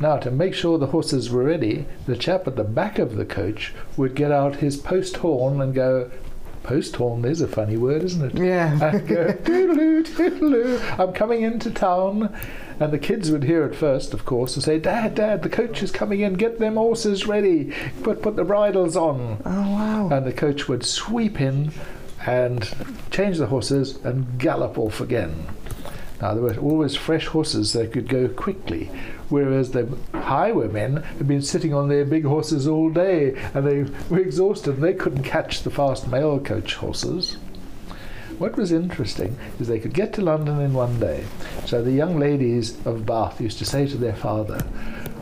Now, 0.00 0.16
to 0.18 0.30
make 0.30 0.54
sure 0.54 0.78
the 0.78 0.86
horses 0.86 1.30
were 1.30 1.44
ready, 1.44 1.86
the 2.06 2.16
chap 2.16 2.46
at 2.46 2.56
the 2.56 2.64
back 2.64 2.98
of 2.98 3.16
the 3.16 3.24
coach 3.24 3.74
would 3.96 4.14
get 4.14 4.30
out 4.30 4.56
his 4.56 4.76
post 4.76 5.16
horn 5.18 5.60
and 5.60 5.74
go, 5.74 6.10
Post 6.62 6.96
horn, 6.96 7.22
there's 7.22 7.40
a 7.40 7.48
funny 7.48 7.76
word, 7.78 8.02
isn't 8.02 8.36
it? 8.36 8.38
Yeah. 8.38 8.78
And 8.92 9.08
go, 9.08 9.32
toodaloo, 9.32 10.04
toodaloo, 10.04 10.98
I'm 10.98 11.14
coming 11.14 11.42
into 11.42 11.70
town. 11.70 12.36
And 12.78 12.92
the 12.92 12.98
kids 12.98 13.30
would 13.30 13.44
hear 13.44 13.64
it 13.64 13.74
first, 13.74 14.12
of 14.12 14.24
course, 14.24 14.54
and 14.54 14.62
say, 14.62 14.78
Dad, 14.78 15.14
Dad, 15.14 15.42
the 15.42 15.48
coach 15.48 15.82
is 15.82 15.90
coming 15.90 16.20
in, 16.20 16.34
get 16.34 16.58
them 16.58 16.74
horses 16.74 17.26
ready, 17.26 17.72
put, 18.02 18.22
put 18.22 18.36
the 18.36 18.44
bridles 18.44 18.96
on. 18.96 19.40
Oh 19.44 19.62
wow. 19.72 20.08
And 20.12 20.26
the 20.26 20.32
coach 20.32 20.68
would 20.68 20.84
sweep 20.84 21.40
in 21.40 21.72
and 22.26 22.72
change 23.10 23.38
the 23.38 23.46
horses 23.46 23.96
and 24.04 24.38
gallop 24.38 24.78
off 24.78 25.00
again. 25.00 25.46
Now, 26.20 26.34
there 26.34 26.42
were 26.42 26.56
always 26.56 26.96
fresh 26.96 27.26
horses 27.26 27.72
that 27.72 27.92
could 27.92 28.08
go 28.08 28.28
quickly, 28.28 28.90
whereas 29.28 29.70
the 29.70 29.88
highwaymen 30.14 31.02
had 31.02 31.28
been 31.28 31.42
sitting 31.42 31.74
on 31.74 31.88
their 31.88 32.04
big 32.04 32.24
horses 32.24 32.66
all 32.66 32.90
day 32.90 33.34
and 33.54 33.66
they 33.66 33.82
were 34.08 34.18
exhausted 34.18 34.74
and 34.74 34.82
they 34.82 34.94
couldn't 34.94 35.22
catch 35.22 35.62
the 35.62 35.70
fast 35.70 36.08
mail 36.08 36.38
coach 36.38 36.74
horses. 36.74 37.36
What 38.38 38.56
was 38.56 38.70
interesting 38.70 39.36
is 39.58 39.66
they 39.66 39.80
could 39.80 39.94
get 39.94 40.12
to 40.14 40.22
London 40.22 40.60
in 40.60 40.72
one 40.72 41.00
day. 41.00 41.24
So 41.66 41.82
the 41.82 41.90
young 41.92 42.18
ladies 42.18 42.78
of 42.86 43.04
Bath 43.04 43.40
used 43.40 43.58
to 43.58 43.64
say 43.64 43.86
to 43.88 43.96
their 43.96 44.14
father, 44.14 44.64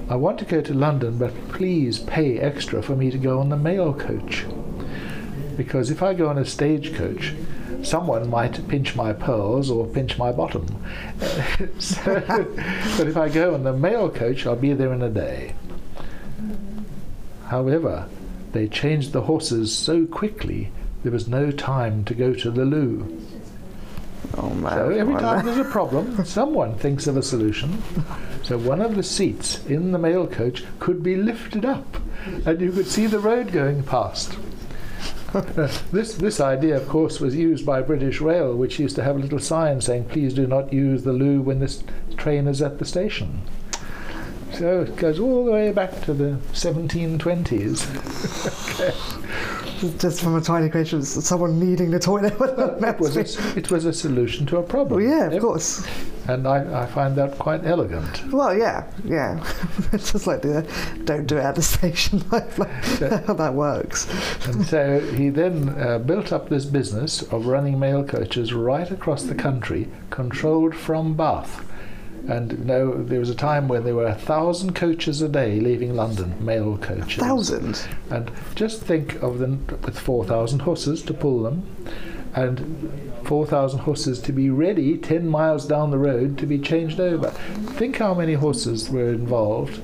I 0.08 0.16
want 0.16 0.38
to 0.40 0.44
go 0.44 0.60
to 0.60 0.74
London, 0.74 1.18
but 1.18 1.32
please 1.48 1.98
pay 1.98 2.38
extra 2.38 2.82
for 2.82 2.94
me 2.94 3.10
to 3.10 3.18
go 3.18 3.40
on 3.40 3.48
the 3.48 3.56
mail 3.56 3.94
coach. 3.94 4.44
Because 5.56 5.90
if 5.90 6.02
I 6.02 6.12
go 6.12 6.28
on 6.28 6.38
a 6.38 6.44
stagecoach, 6.44 7.34
someone 7.86 8.28
might 8.28 8.66
pinch 8.68 8.96
my 8.96 9.12
pearls 9.12 9.70
or 9.70 9.86
pinch 9.86 10.18
my 10.18 10.32
bottom. 10.32 10.66
so, 11.78 12.20
but 12.98 13.06
if 13.06 13.16
I 13.16 13.28
go 13.28 13.54
on 13.54 13.64
the 13.64 13.72
mail 13.72 14.10
coach, 14.10 14.46
I'll 14.46 14.56
be 14.56 14.72
there 14.72 14.92
in 14.92 15.02
a 15.02 15.08
day. 15.08 15.54
However, 17.46 18.08
they 18.52 18.68
changed 18.68 19.12
the 19.12 19.22
horses 19.22 19.76
so 19.76 20.04
quickly 20.06 20.70
there 21.02 21.12
was 21.12 21.28
no 21.28 21.52
time 21.52 22.04
to 22.04 22.14
go 22.14 22.34
to 22.34 22.50
the 22.50 22.64
loo. 22.64 23.22
Oh. 24.36 24.50
So 24.68 24.90
every 24.90 25.14
time 25.14 25.46
there's 25.46 25.58
a 25.58 25.64
problem, 25.64 26.24
someone 26.24 26.76
thinks 26.76 27.06
of 27.06 27.16
a 27.16 27.22
solution. 27.22 27.82
So 28.42 28.58
one 28.58 28.80
of 28.80 28.96
the 28.96 29.02
seats 29.02 29.64
in 29.66 29.92
the 29.92 29.98
mail 29.98 30.26
coach 30.26 30.64
could 30.80 31.02
be 31.02 31.16
lifted 31.16 31.64
up, 31.64 31.98
and 32.44 32.60
you 32.60 32.72
could 32.72 32.86
see 32.86 33.06
the 33.06 33.20
road 33.20 33.52
going 33.52 33.82
past. 33.84 34.36
This 35.92 36.14
this 36.14 36.40
idea, 36.40 36.76
of 36.76 36.88
course, 36.88 37.20
was 37.20 37.34
used 37.34 37.64
by 37.66 37.82
British 37.82 38.20
Rail, 38.20 38.54
which 38.56 38.78
used 38.78 38.96
to 38.96 39.02
have 39.02 39.16
a 39.16 39.18
little 39.18 39.38
sign 39.38 39.80
saying, 39.80 40.04
"Please 40.04 40.32
do 40.34 40.46
not 40.46 40.72
use 40.72 41.02
the 41.04 41.12
loo 41.12 41.40
when 41.42 41.58
this 41.60 41.82
train 42.16 42.46
is 42.48 42.62
at 42.62 42.78
the 42.78 42.84
station." 42.84 43.42
So 44.54 44.82
it 44.82 44.96
goes 44.96 45.18
all 45.20 45.44
the 45.44 45.50
way 45.50 45.72
back 45.72 46.00
to 46.06 46.14
the 46.14 46.38
1720s. 46.52 47.84
Just 50.00 50.22
from 50.22 50.36
a 50.36 50.40
tiny 50.40 50.70
creation, 50.70 51.02
someone 51.02 51.58
needing 51.60 51.90
the 51.90 51.98
toilet. 51.98 52.32
It 52.86 52.98
was 53.00 53.16
a, 53.16 53.58
it 53.58 53.70
was 53.70 53.84
a 53.84 53.92
solution 53.92 54.46
to 54.46 54.56
a 54.58 54.62
problem. 54.62 55.02
well, 55.02 55.10
yeah, 55.10 55.26
of 55.26 55.32
Ev- 55.34 55.42
course. 55.42 55.86
And 56.28 56.46
I, 56.46 56.82
I 56.82 56.86
find 56.86 57.14
that 57.16 57.38
quite 57.38 57.64
elegant. 57.64 58.32
Well, 58.32 58.56
yeah, 58.56 58.90
yeah. 59.04 59.44
it's 59.92 60.12
just 60.12 60.26
like 60.26 60.42
the 60.42 60.66
don't 61.04 61.26
do 61.26 61.36
it 61.36 61.42
at 61.42 61.54
the 61.54 61.62
station. 61.76 62.24
like, 62.32 62.58
like 62.58 62.70
how 63.26 63.34
that 63.34 63.54
works. 63.54 64.08
And 64.46 64.66
so 64.66 65.00
he 65.00 65.28
then 65.28 65.68
uh, 65.80 65.98
built 65.98 66.32
up 66.32 66.48
this 66.48 66.64
business 66.64 67.22
of 67.22 67.46
running 67.46 67.78
mail 67.78 68.04
coaches 68.04 68.52
right 68.52 68.90
across 68.90 69.24
the 69.24 69.34
country, 69.34 69.88
controlled 70.10 70.74
from 70.74 71.14
Bath. 71.14 71.64
And 72.28 72.52
you 72.52 72.64
know, 72.64 73.04
there 73.04 73.20
was 73.20 73.30
a 73.30 73.34
time 73.34 73.68
when 73.68 73.84
there 73.84 73.94
were 73.94 74.06
a 74.06 74.14
thousand 74.14 74.74
coaches 74.74 75.22
a 75.22 75.28
day 75.28 75.60
leaving 75.60 75.94
London, 75.94 76.34
mail 76.44 76.76
coaches. 76.78 77.22
Thousand. 77.22 77.86
And 78.10 78.30
just 78.56 78.82
think 78.82 79.22
of 79.22 79.38
them 79.38 79.64
with 79.84 79.98
4,000 79.98 80.60
horses 80.60 81.02
to 81.04 81.14
pull 81.14 81.42
them, 81.42 81.62
and 82.34 83.22
4,000 83.24 83.80
horses 83.80 84.20
to 84.22 84.32
be 84.32 84.50
ready 84.50 84.96
10 84.96 85.28
miles 85.28 85.66
down 85.66 85.90
the 85.90 85.98
road 85.98 86.38
to 86.38 86.46
be 86.46 86.58
changed 86.58 87.00
over. 87.00 87.30
Think 87.76 87.96
how 87.96 88.14
many 88.14 88.34
horses 88.34 88.88
were 88.90 89.10
involved 89.10 89.80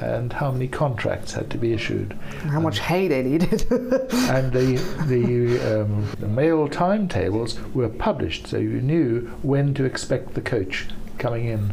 and 0.00 0.32
how 0.32 0.50
many 0.50 0.66
contracts 0.66 1.32
had 1.32 1.50
to 1.50 1.58
be 1.58 1.72
issued. 1.72 2.12
How 2.44 2.60
much 2.60 2.78
hay 2.78 3.08
they 3.08 3.22
needed. 3.22 3.70
and 3.70 4.52
the 4.52 4.76
the, 5.06 5.82
um, 5.82 6.06
the 6.18 6.28
mail 6.28 6.68
timetables 6.68 7.60
were 7.74 7.88
published, 7.88 8.46
so 8.46 8.56
you 8.56 8.80
knew 8.80 9.26
when 9.42 9.74
to 9.74 9.84
expect 9.84 10.34
the 10.34 10.40
coach 10.40 10.86
coming 11.18 11.46
in. 11.46 11.72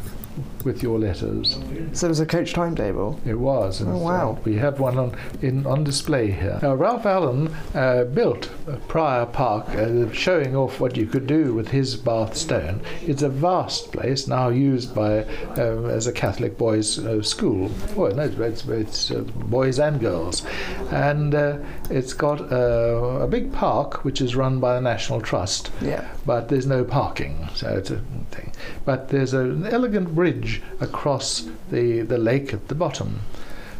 With 0.67 0.83
your 0.83 0.99
letters. 0.99 1.57
So 1.93 2.05
it 2.07 2.09
was 2.09 2.19
a 2.19 2.25
coach 2.25 2.53
timetable. 2.53 3.19
It 3.25 3.39
was. 3.39 3.81
Oh, 3.81 3.97
wow. 3.97 4.37
we 4.43 4.57
have 4.57 4.79
one 4.79 4.97
on 4.99 5.15
in 5.41 5.65
on 5.65 5.83
display 5.83 6.29
here. 6.29 6.59
Now, 6.61 6.75
Ralph 6.75 7.05
Allen 7.05 7.55
uh, 7.73 8.03
built 8.03 8.49
Prior 8.89 9.25
Park, 9.25 9.69
uh, 9.69 10.11
showing 10.11 10.55
off 10.55 10.79
what 10.81 10.97
you 10.97 11.05
could 11.05 11.25
do 11.25 11.53
with 11.53 11.69
his 11.69 11.95
Bath 11.95 12.35
Stone. 12.35 12.81
It's 13.01 13.21
a 13.21 13.29
vast 13.29 13.91
place 13.93 14.27
now 14.27 14.49
used 14.49 14.93
by 14.93 15.23
um, 15.55 15.85
as 15.89 16.05
a 16.05 16.11
Catholic 16.11 16.57
boys' 16.57 16.99
uh, 16.99 17.21
school. 17.23 17.71
Well, 17.95 18.13
no, 18.13 18.23
it's, 18.23 18.65
it's 18.67 19.09
uh, 19.11 19.21
boys 19.21 19.79
and 19.79 19.99
girls, 20.01 20.45
and 20.91 21.33
uh, 21.33 21.57
it's 21.89 22.13
got 22.13 22.51
uh, 22.51 23.21
a 23.21 23.27
big 23.27 23.53
park 23.53 24.03
which 24.03 24.19
is 24.21 24.35
run 24.35 24.59
by 24.59 24.75
the 24.75 24.81
National 24.81 25.21
Trust 25.21 25.71
Yeah. 25.81 26.05
but 26.25 26.49
there's 26.49 26.67
no 26.67 26.83
parking, 26.83 27.47
so 27.55 27.77
it's 27.77 27.89
a 27.89 28.01
thing. 28.31 28.51
But 28.83 29.07
there's 29.09 29.33
an 29.33 29.65
elegant 29.67 30.13
bridge 30.13 30.56
across 30.79 31.47
the, 31.71 32.01
the 32.01 32.17
lake 32.17 32.53
at 32.53 32.67
the 32.67 32.75
bottom. 32.75 33.21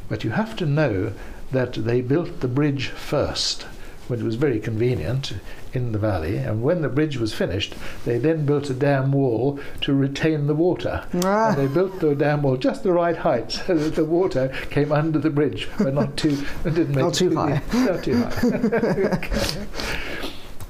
But 0.09 0.23
you 0.23 0.31
have 0.31 0.55
to 0.57 0.65
know 0.65 1.13
that 1.51 1.73
they 1.73 2.01
built 2.01 2.39
the 2.39 2.47
bridge 2.47 2.89
first, 2.89 3.63
when 4.07 4.19
it 4.19 4.23
was 4.23 4.35
very 4.35 4.59
convenient 4.59 5.33
in 5.73 5.91
the 5.91 5.99
valley. 5.99 6.37
And 6.37 6.63
when 6.63 6.81
the 6.81 6.89
bridge 6.89 7.17
was 7.17 7.33
finished, 7.33 7.75
they 8.05 8.17
then 8.17 8.45
built 8.45 8.69
a 8.69 8.73
dam 8.73 9.11
wall 9.11 9.59
to 9.81 9.93
retain 9.93 10.47
the 10.47 10.55
water. 10.55 11.05
Ah. 11.23 11.49
And 11.49 11.57
they 11.57 11.67
built 11.67 11.99
the 11.99 12.15
dam 12.15 12.41
wall 12.43 12.57
just 12.57 12.83
the 12.83 12.91
right 12.91 13.17
height 13.17 13.51
so 13.51 13.75
that 13.75 13.95
the 13.95 14.05
water 14.05 14.49
came 14.69 14.91
under 14.91 15.19
the 15.19 15.29
bridge, 15.29 15.69
but 15.77 15.93
not 15.93 16.17
too, 16.17 16.43
it 16.65 16.73
didn't 16.75 16.95
make 16.95 17.05
Not 17.05 17.13
too 17.13 17.35
high. 17.35 17.61
Not 17.73 18.03
too 18.03 18.23
high. 18.23 20.07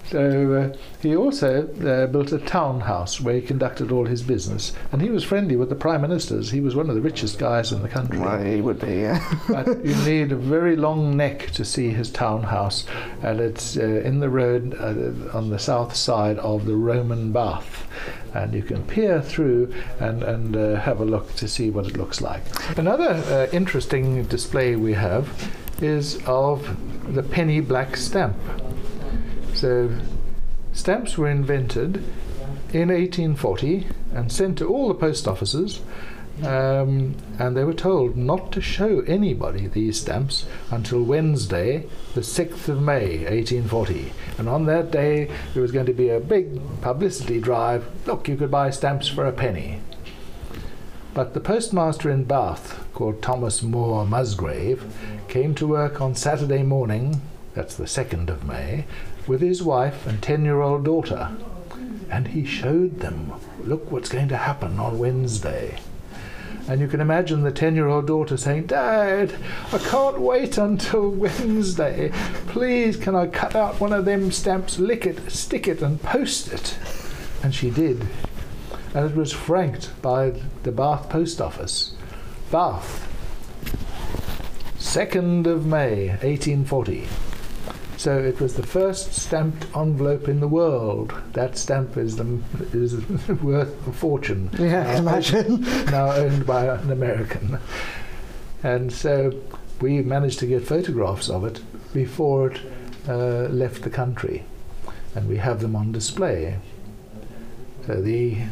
So 0.10 0.54
uh, 0.54 0.78
he 1.02 1.16
also 1.16 1.68
uh, 1.68 2.08
built 2.08 2.32
a 2.32 2.40
townhouse 2.40 3.20
where 3.20 3.36
he 3.36 3.42
conducted 3.42 3.92
all 3.92 4.06
his 4.06 4.24
business, 4.24 4.74
and 4.92 5.02
he 5.02 5.10
was 5.10 5.24
friendly 5.24 5.56
with 5.56 5.70
the 5.70 5.76
prime 5.76 6.02
ministers. 6.02 6.52
He 6.52 6.62
was 6.62 6.76
one 6.76 6.90
of 6.90 6.96
the 6.96 7.02
richest 7.02 7.38
guys 7.38 7.72
in 7.72 7.82
the 7.82 7.90
country. 7.90 8.20
Well, 8.20 8.42
he 8.42 8.62
would 8.62 8.80
be, 8.80 8.96
yeah. 8.96 9.34
but 9.50 9.68
you 9.86 9.96
need 10.06 10.32
a 10.32 10.38
very 10.38 10.76
long 10.76 11.18
neck 11.18 11.52
to 11.52 11.66
see 11.66 11.90
his 11.90 12.10
townhouse, 12.10 12.86
and 13.22 13.42
it's 13.42 13.78
uh, 13.78 13.84
in 13.84 14.20
the 14.20 14.30
road 14.30 14.76
uh, 14.80 15.38
on 15.38 15.50
the 15.50 15.60
south 15.60 15.96
side 15.96 16.40
of 16.40 16.66
the 16.66 16.76
Roman 16.76 17.32
Bath. 17.32 17.86
And 18.34 18.54
you 18.54 18.62
can 18.62 18.84
peer 18.86 19.22
through 19.22 19.74
and, 20.00 20.22
and 20.22 20.56
uh, 20.56 20.76
have 20.82 21.02
a 21.02 21.06
look 21.06 21.36
to 21.36 21.48
see 21.48 21.70
what 21.72 21.88
it 21.88 21.98
looks 21.98 22.22
like. 22.22 22.44
Another 22.78 23.10
uh, 23.10 23.48
interesting 23.52 24.24
display 24.26 24.76
we 24.76 24.94
have 24.94 25.52
is 25.82 26.22
of 26.26 26.78
the 27.14 27.24
penny 27.24 27.62
black 27.62 27.98
stamp. 27.98 28.36
So, 29.54 29.92
stamps 30.74 31.18
were 31.18 31.30
invented 31.30 32.04
in 32.74 32.90
1840 32.90 33.88
and 34.14 34.32
sent 34.32 34.58
to 34.60 34.68
all 34.68 34.88
the 34.88 34.94
post 34.94 35.28
offices, 35.28 35.82
um, 36.44 37.16
and 37.40 37.58
they 37.58 37.64
were 37.64 37.74
told 37.74 38.16
not 38.16 38.52
to 38.52 38.62
show 38.62 39.02
anybody 39.02 39.68
these 39.68 40.00
stamps 40.00 40.46
until 40.70 41.02
Wednesday, 41.02 41.86
the 42.14 42.22
6th 42.22 42.70
of 42.70 42.82
May, 42.82 43.20
1840. 43.26 44.12
And 44.38 44.48
on 44.48 44.66
that 44.66 44.92
day, 44.92 45.32
there 45.54 45.62
was 45.62 45.72
going 45.72 45.88
to 45.88 45.94
be 45.94 46.10
a 46.10 46.20
big 46.20 46.60
publicity 46.82 47.40
drive. 47.40 47.88
Look, 48.06 48.28
you 48.28 48.36
could 48.36 48.52
buy 48.52 48.70
stamps 48.70 49.08
for 49.08 49.26
a 49.26 49.32
penny. 49.32 49.80
But 51.16 51.34
the 51.34 51.40
postmaster 51.40 52.12
in 52.12 52.26
Bath, 52.26 52.86
called 52.94 53.24
Thomas 53.24 53.64
Moore 53.64 54.06
Musgrave, 54.06 54.86
came 55.28 55.56
to 55.56 55.66
work 55.66 56.00
on 56.00 56.14
Saturday 56.14 56.62
morning, 56.62 57.22
that's 57.56 57.76
the 57.76 57.86
2nd 57.86 58.30
of 58.30 58.46
May, 58.46 58.86
with 59.28 59.42
his 59.42 59.62
wife 59.62 60.08
and 60.08 60.22
10 60.22 60.46
year 60.46 60.62
old 60.62 60.86
daughter. 60.86 61.32
And 62.10 62.30
he 62.30 62.46
showed 62.46 63.00
them, 63.00 63.34
look 63.64 63.92
what's 63.92 64.10
going 64.10 64.30
to 64.30 64.38
happen 64.38 64.80
on 64.80 64.98
Wednesday. 64.98 65.80
And 66.68 66.82
you 66.82 66.88
can 66.88 67.00
imagine 67.00 67.44
the 67.44 67.52
10 67.52 67.76
year 67.76 67.88
old 67.88 68.08
daughter 68.08 68.36
saying, 68.36 68.68
Dad, 68.68 69.34
I 69.72 69.78
can't 69.78 70.20
wait 70.20 70.58
until 70.58 71.10
Wednesday. 71.10 72.12
Please, 72.48 72.98
can 72.98 73.16
I 73.16 73.28
cut 73.28 73.56
out 73.56 73.80
one 73.80 73.94
of 73.94 74.06
them 74.06 74.32
stamps, 74.32 74.78
lick 74.78 75.06
it, 75.06 75.32
stick 75.32 75.68
it, 75.68 75.82
and 75.82 76.02
post 76.02 76.52
it? 76.52 76.78
And 77.44 77.56
she 77.56 77.70
did. 77.70 78.06
And 78.94 79.10
it 79.10 79.16
was 79.16 79.32
franked 79.32 80.02
by 80.02 80.42
the 80.64 80.72
Bath 80.72 81.10
Post 81.10 81.40
Office. 81.40 81.94
Bath, 82.52 83.04
2nd 84.78 85.48
of 85.48 85.66
May, 85.66 86.10
1840. 86.10 87.08
So 87.98 88.16
it 88.16 88.40
was 88.40 88.54
the 88.54 88.66
first 88.66 89.14
stamped 89.14 89.66
envelope 89.76 90.28
in 90.28 90.40
the 90.40 90.48
world. 90.48 91.14
That 91.34 91.58
stamp 91.58 91.98
is, 91.98 92.16
the, 92.18 92.40
is 92.72 92.96
worth 93.42 93.88
a 93.88 93.92
fortune. 93.92 94.52
Yeah, 94.60 94.88
I 94.88 94.94
Now 94.94 95.00
imagine. 95.00 95.62
now 95.86 96.12
owned 96.12 96.46
by 96.46 96.68
an 96.68 96.92
American. 96.92 97.58
And 98.62 98.94
so 98.94 99.34
we 99.82 100.02
managed 100.04 100.38
to 100.40 100.46
get 100.46 100.64
photographs 100.64 101.28
of 101.28 101.44
it 101.44 101.60
before 101.92 102.52
it 102.52 102.62
uh, 103.10 103.50
left 103.50 103.82
the 103.82 103.90
country. 103.90 104.44
And 105.16 105.28
we 105.28 105.38
have 105.38 105.62
them 105.62 105.76
on 105.76 105.92
display. 105.92 106.60
So 107.88 108.00
the 108.02 108.44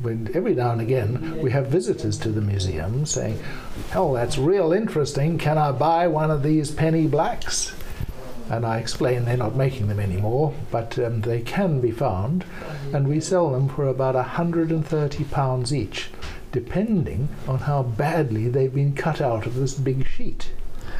when 0.00 0.30
every 0.32 0.54
now 0.54 0.70
and 0.70 0.80
again 0.80 1.42
we 1.42 1.50
have 1.50 1.66
visitors 1.66 2.16
to 2.18 2.28
the 2.30 2.40
museum 2.40 3.04
saying, 3.04 3.38
"Oh, 3.94 4.14
that's 4.14 4.38
real 4.38 4.72
interesting. 4.72 5.38
Can 5.38 5.58
I 5.58 5.72
buy 5.72 6.06
one 6.06 6.30
of 6.30 6.42
these 6.42 6.70
penny 6.70 7.08
blacks?" 7.08 7.72
And 8.50 8.64
I 8.64 8.78
explain 8.78 9.24
they're 9.24 9.36
not 9.36 9.56
making 9.56 9.88
them 9.88 10.00
anymore, 10.00 10.54
but 10.70 10.98
um, 10.98 11.20
they 11.20 11.40
can 11.42 11.80
be 11.80 11.90
found, 11.90 12.44
and 12.94 13.06
we 13.06 13.20
sell 13.20 13.50
them 13.50 13.68
for 13.68 13.86
about 13.88 14.14
130 14.14 15.24
pounds 15.24 15.74
each, 15.74 16.08
depending 16.50 17.28
on 17.46 17.58
how 17.58 17.82
badly 17.82 18.48
they've 18.48 18.74
been 18.74 18.94
cut 18.94 19.20
out 19.20 19.44
of 19.46 19.54
this 19.54 19.74
big 19.74 20.06
sheet. 20.08 20.50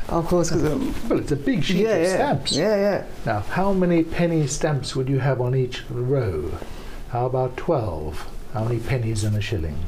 Of 0.09 0.27
course, 0.27 0.51
because 0.51 0.65
Well, 1.09 1.19
it's 1.21 1.33
a 1.33 1.37
big 1.37 1.65
sheet 1.65 1.79
yeah, 1.87 1.95
of 1.95 2.03
yeah, 2.03 2.15
stamps. 2.15 2.53
yeah, 2.53 2.77
yeah. 2.77 3.05
Now, 3.25 3.41
how 3.41 3.73
many 3.73 4.03
penny 4.05 4.47
stamps 4.47 4.95
would 4.95 5.09
you 5.09 5.19
have 5.21 5.41
on 5.41 5.55
each 5.55 5.83
row? 5.91 6.53
How 7.11 7.25
about 7.27 7.57
12? 7.57 8.29
How 8.53 8.65
many 8.65 8.81
pennies 8.81 9.25
in 9.25 9.35
a 9.35 9.41
shilling? 9.41 9.79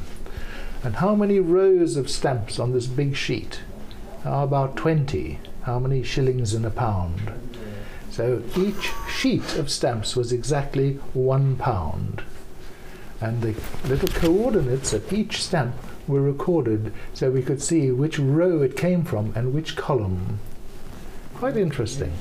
And 0.82 0.96
how 0.96 1.14
many 1.14 1.40
rows 1.40 1.96
of 1.96 2.08
stamps 2.08 2.58
on 2.58 2.72
this 2.72 2.86
big 2.86 3.14
sheet? 3.16 3.60
How 4.24 4.44
about 4.44 4.76
20? 4.76 5.38
How 5.62 5.78
many 5.78 6.02
shillings 6.02 6.54
in 6.54 6.64
a 6.64 6.70
pound? 6.70 7.20
So 8.20 8.42
each 8.54 8.90
sheet 9.08 9.56
of 9.56 9.70
stamps 9.70 10.14
was 10.14 10.30
exactly 10.30 10.98
one 11.14 11.56
pound. 11.56 12.22
And 13.18 13.40
the 13.40 13.54
little 13.88 14.08
coordinates 14.08 14.92
of 14.92 15.10
each 15.10 15.42
stamp 15.42 15.74
were 16.06 16.20
recorded 16.20 16.92
so 17.14 17.30
we 17.30 17.40
could 17.40 17.62
see 17.62 17.90
which 17.90 18.18
row 18.18 18.60
it 18.60 18.76
came 18.76 19.04
from 19.04 19.32
and 19.34 19.54
which 19.54 19.74
column. 19.74 20.38
Quite 21.36 21.56
interesting. 21.56 22.12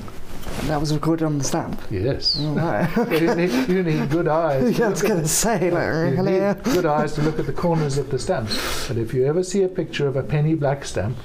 And 0.60 0.70
that 0.70 0.80
was 0.80 0.94
recorded 0.94 1.26
on 1.26 1.36
the 1.36 1.44
stamp. 1.44 1.78
Yes. 1.90 2.40
All 2.40 2.54
right. 2.54 2.88
you, 3.20 3.34
need, 3.34 3.68
you 3.68 3.82
need 3.82 4.08
good 4.08 4.26
eyes. 4.26 4.78
yeah, 4.78 4.86
I 4.86 4.88
was 4.88 5.02
going 5.02 5.20
to 5.20 5.28
say, 5.28 5.70
like, 5.70 6.16
You 6.16 6.22
need 6.22 6.64
good 6.64 6.86
eyes 6.86 7.12
to 7.16 7.20
look 7.20 7.38
at 7.38 7.44
the 7.44 7.52
corners 7.52 7.98
of 7.98 8.08
the 8.08 8.18
stamps. 8.18 8.88
And 8.88 8.98
if 8.98 9.12
you 9.12 9.26
ever 9.26 9.42
see 9.42 9.64
a 9.64 9.68
picture 9.68 10.08
of 10.08 10.16
a 10.16 10.22
penny 10.22 10.54
black 10.54 10.86
stamp, 10.86 11.18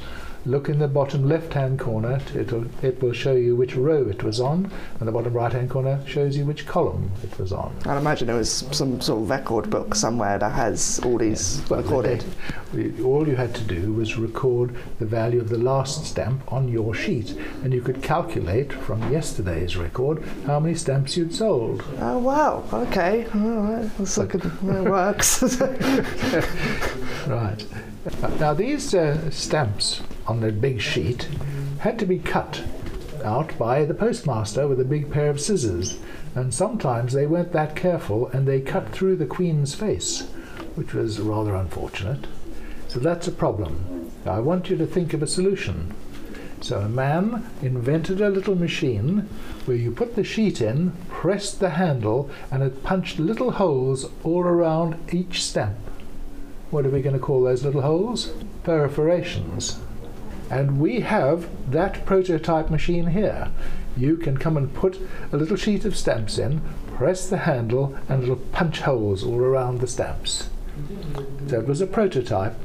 look 0.45 0.69
in 0.69 0.79
the 0.79 0.87
bottom 0.87 1.27
left-hand 1.27 1.79
corner. 1.79 2.19
It'll, 2.35 2.65
it 2.83 3.01
will 3.01 3.13
show 3.13 3.33
you 3.33 3.55
which 3.55 3.75
row 3.75 4.07
it 4.07 4.23
was 4.23 4.39
on, 4.39 4.71
and 4.99 5.07
the 5.07 5.11
bottom 5.11 5.33
right-hand 5.33 5.69
corner 5.69 5.99
shows 6.05 6.37
you 6.37 6.45
which 6.45 6.65
column 6.67 7.11
it 7.23 7.37
was 7.39 7.51
on. 7.51 7.75
I'd 7.85 7.97
imagine 7.97 8.27
there 8.27 8.35
was 8.35 8.51
some 8.71 9.01
sort 9.01 9.21
of 9.23 9.29
record 9.29 9.69
book 9.69 9.95
somewhere 9.95 10.37
that 10.37 10.51
has 10.51 10.99
all 11.03 11.17
these 11.17 11.63
Well, 11.69 11.81
recorded. 11.81 12.21
they- 12.73 13.01
all 13.03 13.27
you 13.27 13.35
had 13.37 13.55
to 13.55 13.63
do 13.63 13.93
was 13.93 14.17
record 14.17 14.75
the 14.99 15.05
value 15.05 15.39
of 15.39 15.47
the 15.49 15.57
last 15.57 16.05
stamp 16.05 16.51
on 16.51 16.67
your 16.67 16.93
sheet, 16.93 17.31
and 17.63 17.73
you 17.73 17.81
could 17.81 18.01
calculate 18.03 18.73
from 18.73 19.11
yesterday's 19.11 19.77
record 19.77 20.21
how 20.45 20.59
many 20.59 20.75
stamps 20.75 21.15
you'd 21.15 21.33
sold. 21.33 21.83
Oh 21.99 22.17
wow! 22.19 22.63
Okay, 22.73 23.25
all 23.33 23.39
right. 23.61 23.89
Let's 23.97 24.17
look 24.17 24.35
at 24.35 24.43
it 24.45 24.61
works. 24.61 25.41
Right. 27.27 27.65
Now 28.39 28.53
these 28.53 28.93
uh, 28.93 29.31
stamps 29.31 30.01
on 30.27 30.41
the 30.41 30.51
big 30.51 30.81
sheet 30.81 31.27
had 31.79 31.99
to 31.99 32.05
be 32.05 32.19
cut 32.19 32.63
out 33.23 33.57
by 33.57 33.85
the 33.85 33.93
postmaster 33.93 34.67
with 34.67 34.79
a 34.79 34.85
big 34.85 35.11
pair 35.11 35.29
of 35.29 35.39
scissors, 35.39 35.99
and 36.35 36.53
sometimes 36.53 37.13
they 37.13 37.25
weren't 37.25 37.51
that 37.53 37.75
careful 37.75 38.27
and 38.27 38.47
they 38.47 38.61
cut 38.61 38.89
through 38.89 39.15
the 39.15 39.25
Queen's 39.25 39.73
face, 39.73 40.21
which 40.75 40.93
was 40.93 41.19
rather 41.19 41.55
unfortunate. 41.55 42.27
So 42.87 42.99
that's 42.99 43.27
a 43.27 43.31
problem. 43.31 44.11
I 44.25 44.39
want 44.39 44.69
you 44.69 44.77
to 44.77 44.85
think 44.85 45.13
of 45.13 45.21
a 45.21 45.27
solution. 45.27 45.93
So 46.61 46.79
a 46.79 46.89
man 46.89 47.47
invented 47.61 48.21
a 48.21 48.29
little 48.29 48.55
machine 48.55 49.27
where 49.65 49.77
you 49.77 49.91
put 49.91 50.15
the 50.15 50.23
sheet 50.23 50.61
in, 50.61 50.93
pressed 51.09 51.59
the 51.59 51.71
handle, 51.71 52.29
and 52.49 52.63
it 52.63 52.83
punched 52.83 53.19
little 53.19 53.51
holes 53.51 54.09
all 54.23 54.41
around 54.41 54.97
each 55.13 55.43
stamp. 55.43 55.77
What 56.71 56.85
are 56.85 56.89
we 56.89 57.01
going 57.01 57.13
to 57.13 57.19
call 57.19 57.43
those 57.43 57.63
little 57.63 57.81
holes? 57.81 58.31
Perforations. 58.63 59.79
And 60.49 60.79
we 60.79 61.01
have 61.01 61.47
that 61.71 62.05
prototype 62.05 62.69
machine 62.69 63.07
here. 63.07 63.49
You 63.97 64.17
can 64.17 64.37
come 64.37 64.57
and 64.57 64.73
put 64.73 64.99
a 65.31 65.37
little 65.37 65.57
sheet 65.57 65.85
of 65.85 65.95
stamps 65.95 66.37
in, 66.37 66.61
press 66.95 67.27
the 67.27 67.37
handle, 67.37 67.95
and 68.07 68.23
it'll 68.23 68.35
punch 68.35 68.81
holes 68.81 69.23
all 69.23 69.39
around 69.39 69.79
the 69.79 69.87
stamps. 69.87 70.49
So 71.47 71.59
it 71.59 71.67
was 71.67 71.81
a 71.81 71.87
prototype. 71.87 72.55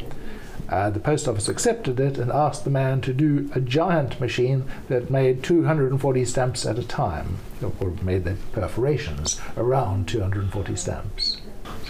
Uh, 0.68 0.88
the 0.90 1.00
post 1.00 1.26
office 1.26 1.48
accepted 1.48 1.98
it 1.98 2.16
and 2.16 2.30
asked 2.30 2.62
the 2.64 2.70
man 2.70 3.00
to 3.00 3.12
do 3.12 3.50
a 3.54 3.60
giant 3.60 4.20
machine 4.20 4.64
that 4.88 5.10
made 5.10 5.42
240 5.42 6.24
stamps 6.24 6.64
at 6.64 6.78
a 6.78 6.86
time, 6.86 7.38
or 7.80 7.90
made 8.02 8.24
the 8.24 8.36
perforations 8.52 9.40
around 9.56 10.06
240 10.06 10.76
stamps. 10.76 11.29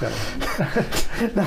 No, 1.36 1.44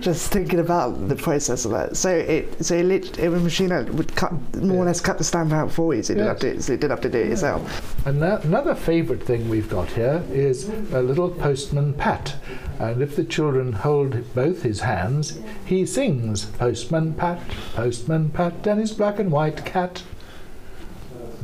just 0.00 0.30
thinking 0.30 0.60
about 0.60 1.08
the 1.08 1.16
process 1.16 1.64
of 1.64 1.72
that. 1.72 1.96
So 1.96 2.10
it, 2.10 2.64
so 2.64 2.76
it, 2.76 2.84
lit, 2.84 3.18
it 3.18 3.26
a 3.26 3.30
machine 3.30 3.70
that 3.70 3.92
would 3.92 4.14
cut 4.14 4.32
more 4.56 4.84
or 4.84 4.86
less 4.86 5.00
cut 5.00 5.18
the 5.18 5.24
stamp 5.24 5.52
out 5.52 5.72
for 5.72 5.94
you. 5.94 6.02
So 6.02 6.12
you 6.12 6.18
didn't 6.18 6.28
have 6.28 6.38
to, 6.40 6.62
so 6.62 6.72
didn't 6.76 6.90
have 6.90 7.00
to 7.00 7.08
do 7.10 7.18
it 7.18 7.28
yourself. 7.28 8.06
Ano- 8.06 8.38
Another 8.42 8.74
favourite 8.74 9.22
thing 9.24 9.48
we've 9.48 9.68
got 9.68 9.88
here 9.90 10.22
is 10.30 10.68
a 10.92 11.02
little 11.02 11.28
postman 11.30 11.92
Pat. 11.94 12.36
And 12.78 13.02
if 13.02 13.16
the 13.16 13.24
children 13.24 13.72
hold 13.72 14.32
both 14.34 14.62
his 14.62 14.80
hands, 14.80 15.38
he 15.66 15.84
sings 15.84 16.46
Postman 16.46 17.14
Pat, 17.14 17.40
Postman 17.74 18.30
Pat, 18.30 18.66
and 18.66 18.80
his 18.80 18.92
black 18.92 19.18
and 19.18 19.30
white 19.30 19.64
cat. 19.66 20.02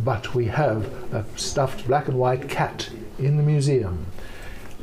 But 0.02 0.34
we 0.34 0.46
have 0.46 0.84
a 1.12 1.24
stuffed 1.36 1.86
black 1.86 2.08
and 2.08 2.18
white 2.18 2.48
cat 2.48 2.88
in 3.18 3.36
the 3.36 3.42
museum. 3.42 4.06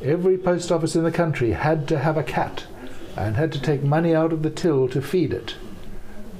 Every 0.04 0.36
post 0.36 0.70
office 0.70 0.94
in 0.94 1.02
the 1.02 1.10
country 1.10 1.52
had 1.52 1.88
to 1.88 1.98
have 1.98 2.18
a 2.18 2.22
cat 2.22 2.64
and 3.16 3.36
had 3.36 3.50
to 3.52 3.60
take 3.60 3.82
money 3.82 4.14
out 4.14 4.34
of 4.34 4.42
the 4.42 4.50
till 4.50 4.86
to 4.88 5.00
feed 5.00 5.32
it. 5.32 5.56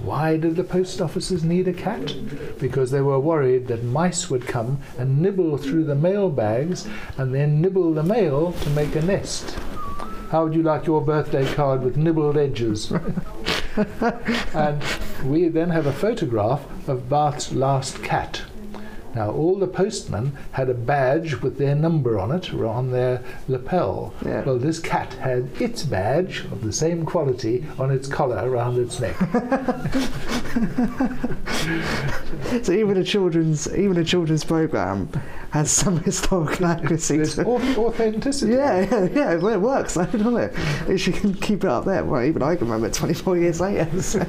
Why 0.03 0.37
did 0.37 0.57
the 0.57 0.65
post 0.65 1.01
offices 1.01 1.45
need 1.45 1.67
a 1.67 1.73
cat? 1.73 2.15
Because 2.61 2.91
they 2.91 3.01
were 3.01 3.19
worried 3.19 3.69
that 3.69 3.83
mice 3.83 4.29
would 4.29 4.47
come 4.47 4.81
and 4.99 5.23
nibble 5.23 5.57
through 5.57 5.85
the 5.85 5.95
mail 5.95 6.29
bags 6.29 6.87
and 7.17 7.35
then 7.35 7.63
nibble 7.63 7.95
the 7.95 8.03
mail 8.03 8.53
to 8.53 8.71
make 8.71 8.95
a 8.97 9.03
nest. 9.03 9.57
How 10.29 10.45
would 10.45 10.55
you 10.55 10.63
like 10.63 10.85
your 10.85 11.01
birthday 11.01 11.51
card 11.55 11.83
with 11.83 11.97
nibbled 11.97 12.37
edges? 12.37 12.93
and 14.53 14.83
we 15.25 15.49
then 15.49 15.71
have 15.71 15.87
a 15.87 15.93
photograph 15.93 16.67
of 16.87 17.09
Bath's 17.09 17.51
last 17.51 18.03
cat. 18.03 18.43
Now, 19.15 19.31
all 19.31 19.59
the 19.59 19.67
postmen 19.69 20.33
had 20.53 20.69
a 20.69 20.75
badge 20.75 21.37
with 21.41 21.57
their 21.59 21.75
number 21.75 22.19
on 22.19 22.31
it, 22.33 22.53
or 22.53 22.67
on 22.67 22.91
their 22.91 23.23
lapel. 23.49 24.13
Yeah. 24.25 24.43
Well, 24.45 24.59
this 24.59 24.79
cat 24.81 25.15
had 25.15 25.49
its 25.61 25.83
badge 25.85 26.41
of 26.53 26.63
the 26.63 26.73
same 26.73 27.07
quality 27.07 27.65
on 27.79 27.91
its 27.91 28.09
collar 28.09 28.49
around 28.51 28.79
its 28.79 29.01
neck. 29.01 29.17
So 32.63 32.73
even 32.73 32.97
a 32.99 33.05
children's 33.05 33.67
even 33.75 33.97
a 33.97 34.05
children's 34.05 34.45
program 34.45 35.09
has 35.51 35.71
some 35.71 35.99
historical 36.01 36.67
accuracy 36.67 37.17
There's 37.17 37.37
to 37.37 37.43
it. 37.43 37.79
authenticity. 37.79 38.53
Yeah, 38.53 38.81
yeah, 38.91 39.09
yeah. 39.13 39.35
Well, 39.37 39.55
it 39.55 39.61
works, 39.61 39.97
I 39.97 40.05
don't 40.07 40.35
know. 40.35 40.51
If 40.89 41.07
you 41.07 41.13
can 41.13 41.33
keep 41.35 41.65
it 41.65 41.71
up 41.71 41.85
there, 41.87 42.05
well, 42.05 42.23
even 42.23 42.43
I 42.43 42.57
can 42.57 42.67
remember 42.67 42.89
it 42.89 42.95
24 42.95 43.39
years 43.39 43.61
later. 43.61 44.03
so- 44.03 44.21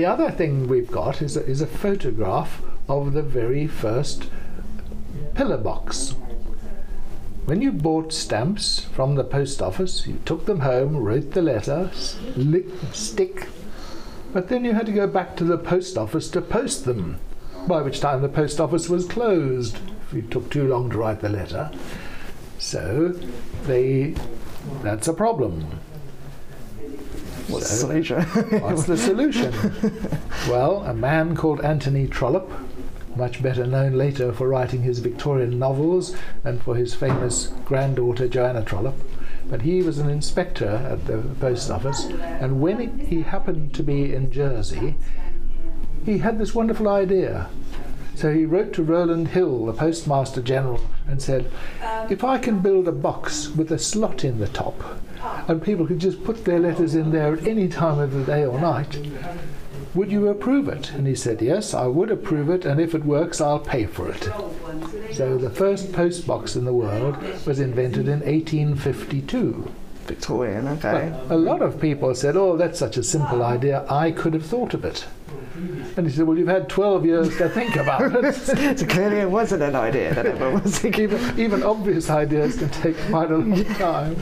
The 0.00 0.06
other 0.06 0.30
thing 0.30 0.66
we've 0.66 0.90
got 0.90 1.20
is 1.20 1.36
a, 1.36 1.44
is 1.44 1.60
a 1.60 1.66
photograph 1.66 2.62
of 2.88 3.12
the 3.12 3.20
very 3.20 3.66
first 3.66 4.30
pillar 5.34 5.58
box. 5.58 6.14
When 7.44 7.60
you 7.60 7.70
bought 7.70 8.10
stamps 8.10 8.80
from 8.80 9.16
the 9.16 9.24
post 9.24 9.60
office, 9.60 10.06
you 10.06 10.18
took 10.24 10.46
them 10.46 10.60
home, 10.60 10.96
wrote 10.96 11.32
the 11.32 11.42
letter, 11.42 11.90
lick, 12.34 12.64
stick, 12.92 13.48
but 14.32 14.48
then 14.48 14.64
you 14.64 14.72
had 14.72 14.86
to 14.86 14.92
go 14.92 15.06
back 15.06 15.36
to 15.36 15.44
the 15.44 15.58
post 15.58 15.98
office 15.98 16.30
to 16.30 16.40
post 16.40 16.86
them, 16.86 17.18
by 17.68 17.82
which 17.82 18.00
time 18.00 18.22
the 18.22 18.30
post 18.30 18.58
office 18.58 18.88
was 18.88 19.04
closed 19.04 19.80
if 20.08 20.14
it 20.14 20.30
took 20.30 20.50
too 20.50 20.66
long 20.66 20.88
to 20.88 20.96
write 20.96 21.20
the 21.20 21.28
letter. 21.28 21.70
So 22.56 23.08
they, 23.64 24.14
that's 24.82 25.08
a 25.08 25.12
problem. 25.12 25.78
What's 27.52 27.70
the 27.70 27.76
solution? 27.76 28.22
What's 28.60 28.84
the 28.84 28.96
solution? 28.96 29.52
well, 30.48 30.84
a 30.84 30.94
man 30.94 31.36
called 31.36 31.60
Anthony 31.62 32.06
Trollope, 32.06 32.52
much 33.16 33.42
better 33.42 33.66
known 33.66 33.94
later 33.94 34.32
for 34.32 34.46
writing 34.46 34.82
his 34.82 35.00
Victorian 35.00 35.58
novels 35.58 36.14
and 36.44 36.62
for 36.62 36.76
his 36.76 36.94
famous 36.94 37.48
granddaughter 37.64 38.28
Joanna 38.28 38.64
Trollope, 38.64 39.00
but 39.48 39.62
he 39.62 39.82
was 39.82 39.98
an 39.98 40.08
inspector 40.08 40.68
at 40.68 41.06
the 41.06 41.18
post 41.40 41.70
office, 41.70 42.04
and 42.04 42.60
when 42.60 43.00
he 43.00 43.22
happened 43.22 43.74
to 43.74 43.82
be 43.82 44.14
in 44.14 44.30
Jersey, 44.30 44.94
he 46.04 46.18
had 46.18 46.38
this 46.38 46.54
wonderful 46.54 46.88
idea. 46.88 47.50
So 48.20 48.34
he 48.34 48.44
wrote 48.44 48.74
to 48.74 48.82
Rowland 48.82 49.28
Hill, 49.28 49.64
the 49.64 49.72
Postmaster 49.72 50.42
General, 50.42 50.78
and 51.08 51.22
said, 51.22 51.50
um, 51.82 52.06
If 52.10 52.22
I 52.22 52.36
can 52.36 52.58
build 52.58 52.86
a 52.86 52.92
box 52.92 53.48
with 53.48 53.72
a 53.72 53.78
slot 53.78 54.24
in 54.24 54.38
the 54.38 54.48
top, 54.48 54.78
ah. 55.22 55.46
and 55.48 55.62
people 55.62 55.86
could 55.86 56.00
just 56.00 56.22
put 56.22 56.44
their 56.44 56.58
letters 56.58 56.94
in 56.94 57.12
there 57.12 57.32
at 57.32 57.46
any 57.46 57.66
time 57.66 57.98
of 57.98 58.12
the 58.12 58.22
day 58.22 58.44
or 58.44 58.60
night, 58.60 58.98
would 59.94 60.12
you 60.12 60.28
approve 60.28 60.68
it? 60.68 60.92
And 60.92 61.06
he 61.06 61.14
said, 61.14 61.40
Yes, 61.40 61.72
I 61.72 61.86
would 61.86 62.10
approve 62.10 62.50
it, 62.50 62.66
and 62.66 62.78
if 62.78 62.94
it 62.94 63.06
works, 63.06 63.40
I'll 63.40 63.58
pay 63.58 63.86
for 63.86 64.10
it. 64.10 64.28
So 65.14 65.38
the 65.38 65.48
first 65.48 65.90
post 65.90 66.26
box 66.26 66.56
in 66.56 66.66
the 66.66 66.74
world 66.74 67.16
was 67.46 67.58
invented 67.58 68.06
in 68.06 68.20
1852. 68.20 69.72
Victorian, 70.04 70.68
okay. 70.68 71.10
But 71.26 71.34
a 71.34 71.38
lot 71.38 71.62
of 71.62 71.80
people 71.80 72.14
said, 72.14 72.36
Oh, 72.36 72.58
that's 72.58 72.78
such 72.78 72.98
a 72.98 73.02
simple 73.02 73.42
ah. 73.42 73.52
idea, 73.52 73.86
I 73.88 74.10
could 74.10 74.34
have 74.34 74.44
thought 74.44 74.74
of 74.74 74.84
it. 74.84 75.06
And 75.96 76.06
he 76.06 76.12
said, 76.12 76.26
Well, 76.26 76.38
you've 76.38 76.48
had 76.48 76.68
12 76.68 77.04
years 77.04 77.36
to 77.38 77.48
think 77.48 77.76
about 77.76 78.02
it. 78.24 78.34
so 78.78 78.86
clearly 78.86 79.18
it 79.18 79.30
wasn't 79.30 79.62
an 79.62 79.74
idea 79.76 80.14
that 80.14 80.26
it 80.26 80.38
was. 80.62 80.84
even, 80.84 81.38
even 81.38 81.62
obvious 81.62 82.10
ideas 82.10 82.56
can 82.56 82.70
take 82.70 82.96
quite 83.08 83.30
a 83.30 83.36
long 83.36 83.64
time. 83.76 84.16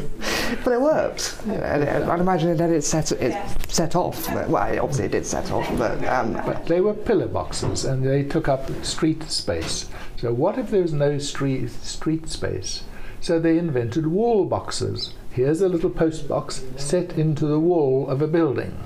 but 0.65 0.73
it 0.73 0.81
worked. 0.81 1.39
You 1.47 1.53
know, 1.53 1.59
and 1.59 1.83
it, 1.83 2.09
I'd 2.09 2.21
imagine 2.21 2.57
that 2.57 2.71
it 2.71 2.83
set 2.83 3.13
it 3.13 3.35
set 3.69 3.95
off. 3.97 4.29
Well, 4.33 4.57
obviously 4.57 5.07
it 5.07 5.13
did 5.13 5.27
set 5.27 5.51
off, 5.51 5.69
but 5.79 6.03
um, 6.07 6.33
But 6.33 6.67
they 6.67 6.81
were 6.81 6.95
pillar 6.95 7.29
boxes 7.29 7.85
and 7.85 8.05
they 8.05 8.23
took 8.25 8.49
up 8.49 8.71
street 8.85 9.23
space. 9.31 9.89
So 10.17 10.33
what 10.33 10.59
if 10.59 10.71
there 10.71 10.83
was 10.83 10.93
no 10.93 11.19
street 11.19 11.71
street 11.71 12.29
space? 12.29 12.83
So 13.21 13.39
they 13.39 13.59
invented 13.59 14.07
wall 14.07 14.45
boxes. 14.45 15.13
Here's 15.31 15.61
a 15.61 15.69
little 15.69 15.91
post 15.91 16.29
box 16.29 16.65
set 16.77 17.19
into 17.19 17.47
the 17.47 17.61
wall 17.61 18.09
of 18.09 18.23
a 18.23 18.27
building. 18.27 18.77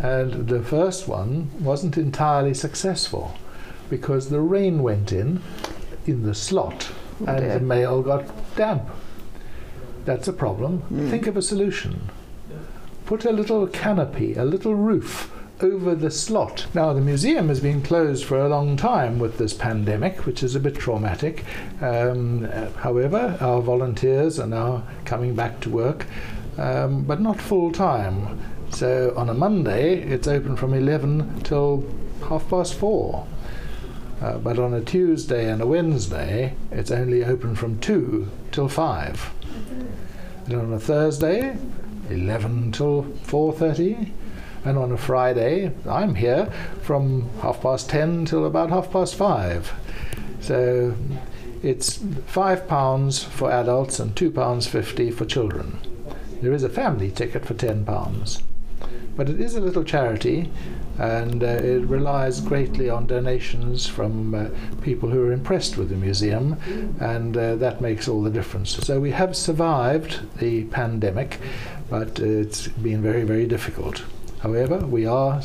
And 0.00 0.48
the 0.48 0.62
first 0.62 1.08
one 1.08 1.50
wasn't 1.60 1.96
entirely 1.96 2.54
successful 2.54 3.34
because 3.88 4.28
the 4.28 4.40
rain 4.40 4.82
went 4.82 5.12
in 5.12 5.42
in 6.06 6.24
the 6.24 6.34
slot 6.34 6.90
and 7.26 7.38
dear. 7.38 7.54
the 7.54 7.60
mail 7.60 8.02
got 8.02 8.24
damp. 8.56 8.88
That's 10.04 10.28
a 10.28 10.32
problem. 10.32 10.82
Think 11.10 11.26
of 11.26 11.36
a 11.36 11.42
solution. 11.42 12.10
Put 13.06 13.24
a 13.24 13.32
little 13.32 13.66
canopy, 13.66 14.34
a 14.34 14.44
little 14.44 14.74
roof 14.74 15.32
over 15.60 15.94
the 15.94 16.10
slot. 16.10 16.66
Now, 16.74 16.92
the 16.92 17.00
museum 17.00 17.48
has 17.48 17.60
been 17.60 17.82
closed 17.82 18.24
for 18.24 18.38
a 18.38 18.48
long 18.48 18.76
time 18.76 19.18
with 19.18 19.38
this 19.38 19.54
pandemic, 19.54 20.26
which 20.26 20.42
is 20.42 20.54
a 20.54 20.60
bit 20.60 20.76
traumatic. 20.76 21.44
Um, 21.80 22.44
uh, 22.44 22.70
however, 22.72 23.36
our 23.40 23.62
volunteers 23.62 24.38
are 24.38 24.46
now 24.46 24.84
coming 25.04 25.34
back 25.34 25.60
to 25.60 25.70
work, 25.70 26.06
um, 26.58 27.04
but 27.04 27.20
not 27.20 27.40
full 27.40 27.72
time. 27.72 28.38
So 28.70 29.14
on 29.16 29.28
a 29.28 29.34
Monday, 29.34 30.02
it's 30.02 30.28
open 30.28 30.56
from 30.56 30.74
11 30.74 31.42
till 31.42 31.84
half 32.28 32.48
past 32.48 32.74
four. 32.74 33.26
Uh, 34.20 34.38
but 34.38 34.58
on 34.58 34.72
a 34.72 34.80
Tuesday 34.80 35.50
and 35.50 35.60
a 35.60 35.66
Wednesday, 35.66 36.54
it's 36.70 36.90
only 36.90 37.24
open 37.24 37.54
from 37.54 37.78
2 37.80 38.28
till 38.50 38.68
5. 38.68 39.30
And 40.46 40.54
on 40.54 40.72
a 40.72 40.80
Thursday, 40.80 41.56
11 42.08 42.72
till 42.72 43.04
4.30. 43.04 44.10
And 44.64 44.78
on 44.78 44.90
a 44.90 44.96
Friday, 44.96 45.72
I'm 45.88 46.14
here 46.14 46.46
from 46.82 47.28
half 47.40 47.60
past 47.60 47.90
10 47.90 48.24
till 48.24 48.46
about 48.46 48.70
half 48.70 48.90
past 48.90 49.14
5. 49.14 49.72
So 50.40 50.94
it's 51.62 51.98
£5 51.98 53.24
for 53.24 53.50
adults 53.52 54.00
and 54.00 54.14
£2.50 54.14 55.14
for 55.14 55.24
children. 55.24 55.78
There 56.40 56.52
is 56.52 56.62
a 56.62 56.68
family 56.68 57.10
ticket 57.10 57.44
for 57.44 57.54
£10. 57.54 58.42
But 59.16 59.28
it 59.28 59.40
is 59.40 59.54
a 59.54 59.60
little 59.60 59.84
charity 59.84 60.50
and 60.98 61.42
uh, 61.42 61.46
it 61.46 61.86
relies 61.86 62.40
greatly 62.40 62.88
on 62.88 63.06
donations 63.06 63.86
from 63.86 64.34
uh, 64.34 64.48
people 64.80 65.08
who 65.08 65.22
are 65.22 65.32
impressed 65.32 65.76
with 65.76 65.90
the 65.90 65.96
museum, 65.96 66.56
and 67.00 67.36
uh, 67.36 67.56
that 67.56 67.80
makes 67.80 68.08
all 68.08 68.22
the 68.22 68.30
difference. 68.30 68.76
So 68.76 68.98
we 68.98 69.10
have 69.10 69.36
survived 69.36 70.20
the 70.38 70.64
pandemic, 70.64 71.38
but 71.90 72.18
it's 72.18 72.68
been 72.68 73.02
very, 73.02 73.24
very 73.24 73.46
difficult. 73.46 74.04
However, 74.40 74.78
we 74.78 75.06
are 75.06 75.42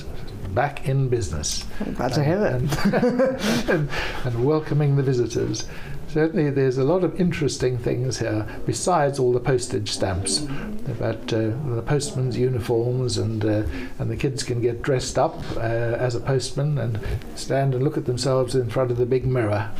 back 0.53 0.87
in 0.89 1.07
business 1.07 1.65
I'm 1.79 1.93
glad 1.93 2.13
to 2.13 2.23
hear 2.23 2.45
it. 2.45 2.53
and, 2.53 3.69
and, 3.69 3.89
and 4.25 4.45
welcoming 4.45 4.97
the 4.97 5.03
visitors. 5.03 5.65
Certainly, 6.11 6.49
there's 6.49 6.77
a 6.77 6.83
lot 6.83 7.05
of 7.05 7.21
interesting 7.21 7.77
things 7.77 8.19
here 8.19 8.45
besides 8.65 9.17
all 9.17 9.31
the 9.31 9.39
postage 9.39 9.89
stamps. 9.91 10.41
About 10.87 11.31
uh, 11.31 11.51
the 11.73 11.83
postman's 11.85 12.37
uniforms, 12.37 13.17
and 13.17 13.45
uh, 13.45 13.63
and 13.97 14.11
the 14.11 14.17
kids 14.17 14.43
can 14.43 14.59
get 14.59 14.81
dressed 14.81 15.17
up 15.17 15.37
uh, 15.55 15.59
as 15.59 16.15
a 16.15 16.19
postman 16.19 16.77
and 16.79 16.99
stand 17.35 17.73
and 17.73 17.81
look 17.81 17.97
at 17.97 18.05
themselves 18.05 18.55
in 18.55 18.69
front 18.69 18.91
of 18.91 18.97
the 18.97 19.05
big 19.05 19.25
mirror. 19.25 19.71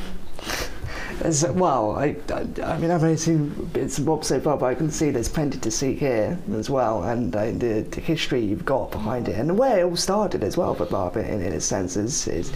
As, 1.21 1.45
well, 1.49 1.91
I, 1.91 2.15
I, 2.29 2.47
I 2.63 2.77
mean, 2.77 2.91
I've 2.91 3.03
only 3.03 3.17
seen 3.17 3.49
bits 3.73 3.97
and 3.97 4.07
bobs 4.07 4.27
so 4.27 4.39
far, 4.39 4.57
but 4.57 4.67
I 4.67 4.73
can 4.73 4.89
see 4.89 5.11
there's 5.11 5.29
plenty 5.29 5.59
to 5.59 5.69
see 5.69 5.95
here 5.95 6.39
as 6.53 6.69
well, 6.69 7.03
and 7.03 7.35
uh, 7.35 7.51
the, 7.51 7.85
the 7.91 8.01
history 8.01 8.39
you've 8.39 8.65
got 8.65 8.89
behind 8.89 9.27
it, 9.27 9.35
and 9.35 9.57
where 9.57 9.79
it 9.79 9.83
all 9.83 9.97
started 9.97 10.43
as 10.43 10.55
well. 10.55 10.75
But 10.75 10.91
Barbara, 10.91 11.27
in, 11.27 11.41
in 11.41 11.53
a 11.53 11.61
sense, 11.61 11.97
is, 11.97 12.27
is 12.27 12.53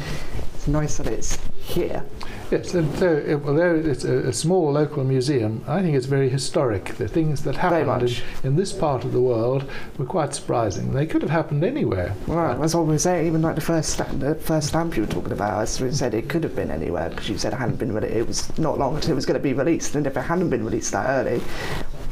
it's 0.65 0.71
nice 0.71 0.97
that 0.97 1.05
it's 1.05 1.37
here. 1.61 2.03
Yes, 2.49 2.73
and 2.73 2.97
so 2.97 3.17
it, 3.17 3.39
although 3.45 3.75
it's 3.75 4.03
a, 4.03 4.29
a 4.29 4.33
small 4.33 4.71
local 4.71 5.03
museum, 5.03 5.63
I 5.67 5.83
think 5.83 5.95
it's 5.95 6.07
very 6.07 6.27
historic. 6.27 6.95
The 6.95 7.07
things 7.07 7.43
that 7.43 7.55
happened 7.55 8.09
in, 8.09 8.15
in 8.43 8.55
this 8.55 8.73
part 8.73 9.03
of 9.03 9.11
the 9.11 9.21
world 9.21 9.69
were 9.99 10.07
quite 10.07 10.33
surprising. 10.33 10.91
They 10.91 11.05
could 11.05 11.21
have 11.21 11.29
happened 11.29 11.63
anywhere. 11.63 12.15
Right, 12.25 12.59
that's 12.59 12.73
what 12.73 12.85
we 12.85 12.93
were 12.93 12.97
saying. 12.97 13.27
Even 13.27 13.43
like 13.43 13.53
the 13.53 13.61
first 13.61 13.89
stamp, 13.89 14.19
the 14.19 14.33
first 14.33 14.69
stamp 14.69 14.95
you 14.95 15.03
were 15.03 15.07
talking 15.07 15.33
about, 15.33 15.61
as 15.61 15.79
we 15.79 15.91
said, 15.91 16.15
it 16.15 16.29
could 16.29 16.43
have 16.43 16.55
been 16.55 16.71
anywhere 16.71 17.09
because 17.09 17.29
you 17.29 17.37
said 17.37 17.53
it 17.53 17.57
hadn't 17.57 17.77
been 17.77 17.93
released. 17.93 18.15
It 18.15 18.27
was 18.27 18.57
not 18.57 18.79
long 18.79 18.95
until 18.95 19.11
it 19.11 19.15
was 19.15 19.27
going 19.27 19.39
to 19.39 19.43
be 19.43 19.53
released, 19.53 19.93
and 19.93 20.07
if 20.07 20.17
it 20.17 20.21
hadn't 20.21 20.49
been 20.49 20.65
released 20.65 20.93
that 20.93 21.07
early, 21.07 21.43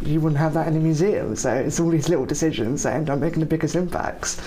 you 0.04 0.22
wouldn't 0.22 0.40
have 0.40 0.54
that 0.54 0.68
in 0.68 0.76
a 0.76 0.80
museum. 0.80 1.36
So 1.36 1.52
it's 1.52 1.80
all 1.80 1.90
these 1.90 2.08
little 2.08 2.28
decisions 2.28 2.84
that 2.84 2.94
end 2.94 3.10
up 3.10 3.18
making 3.18 3.40
the 3.40 3.48
biggest 3.48 3.74
impacts, 3.74 4.40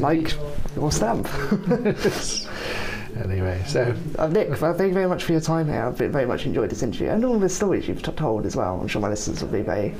like 0.00 0.34
your 0.74 0.90
stamp. 0.90 1.28
Anyway, 3.22 3.62
so 3.66 3.94
Uh, 4.18 4.26
Nick, 4.28 4.60
well, 4.60 4.74
thank 4.74 4.88
you 4.88 4.94
very 4.94 5.06
much 5.06 5.24
for 5.24 5.32
your 5.32 5.40
time 5.40 5.66
here. 5.68 5.84
I've 5.84 5.96
very 5.96 6.26
much 6.26 6.46
enjoyed 6.46 6.70
this 6.70 6.82
interview 6.82 7.08
and 7.08 7.24
all 7.24 7.38
the 7.38 7.48
stories 7.48 7.86
you've 7.88 8.02
told 8.02 8.44
as 8.46 8.56
well. 8.56 8.78
I'm 8.80 8.88
sure 8.88 9.00
my 9.00 9.08
listeners 9.08 9.42
will 9.42 9.50
be 9.50 9.62
very 9.62 9.94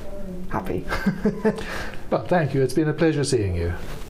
happy. 0.49 0.85
well, 2.09 2.25
thank 2.27 2.53
you. 2.53 2.61
It's 2.61 2.73
been 2.73 2.89
a 2.89 2.93
pleasure 2.93 3.23
seeing 3.23 3.55
you. 3.55 3.73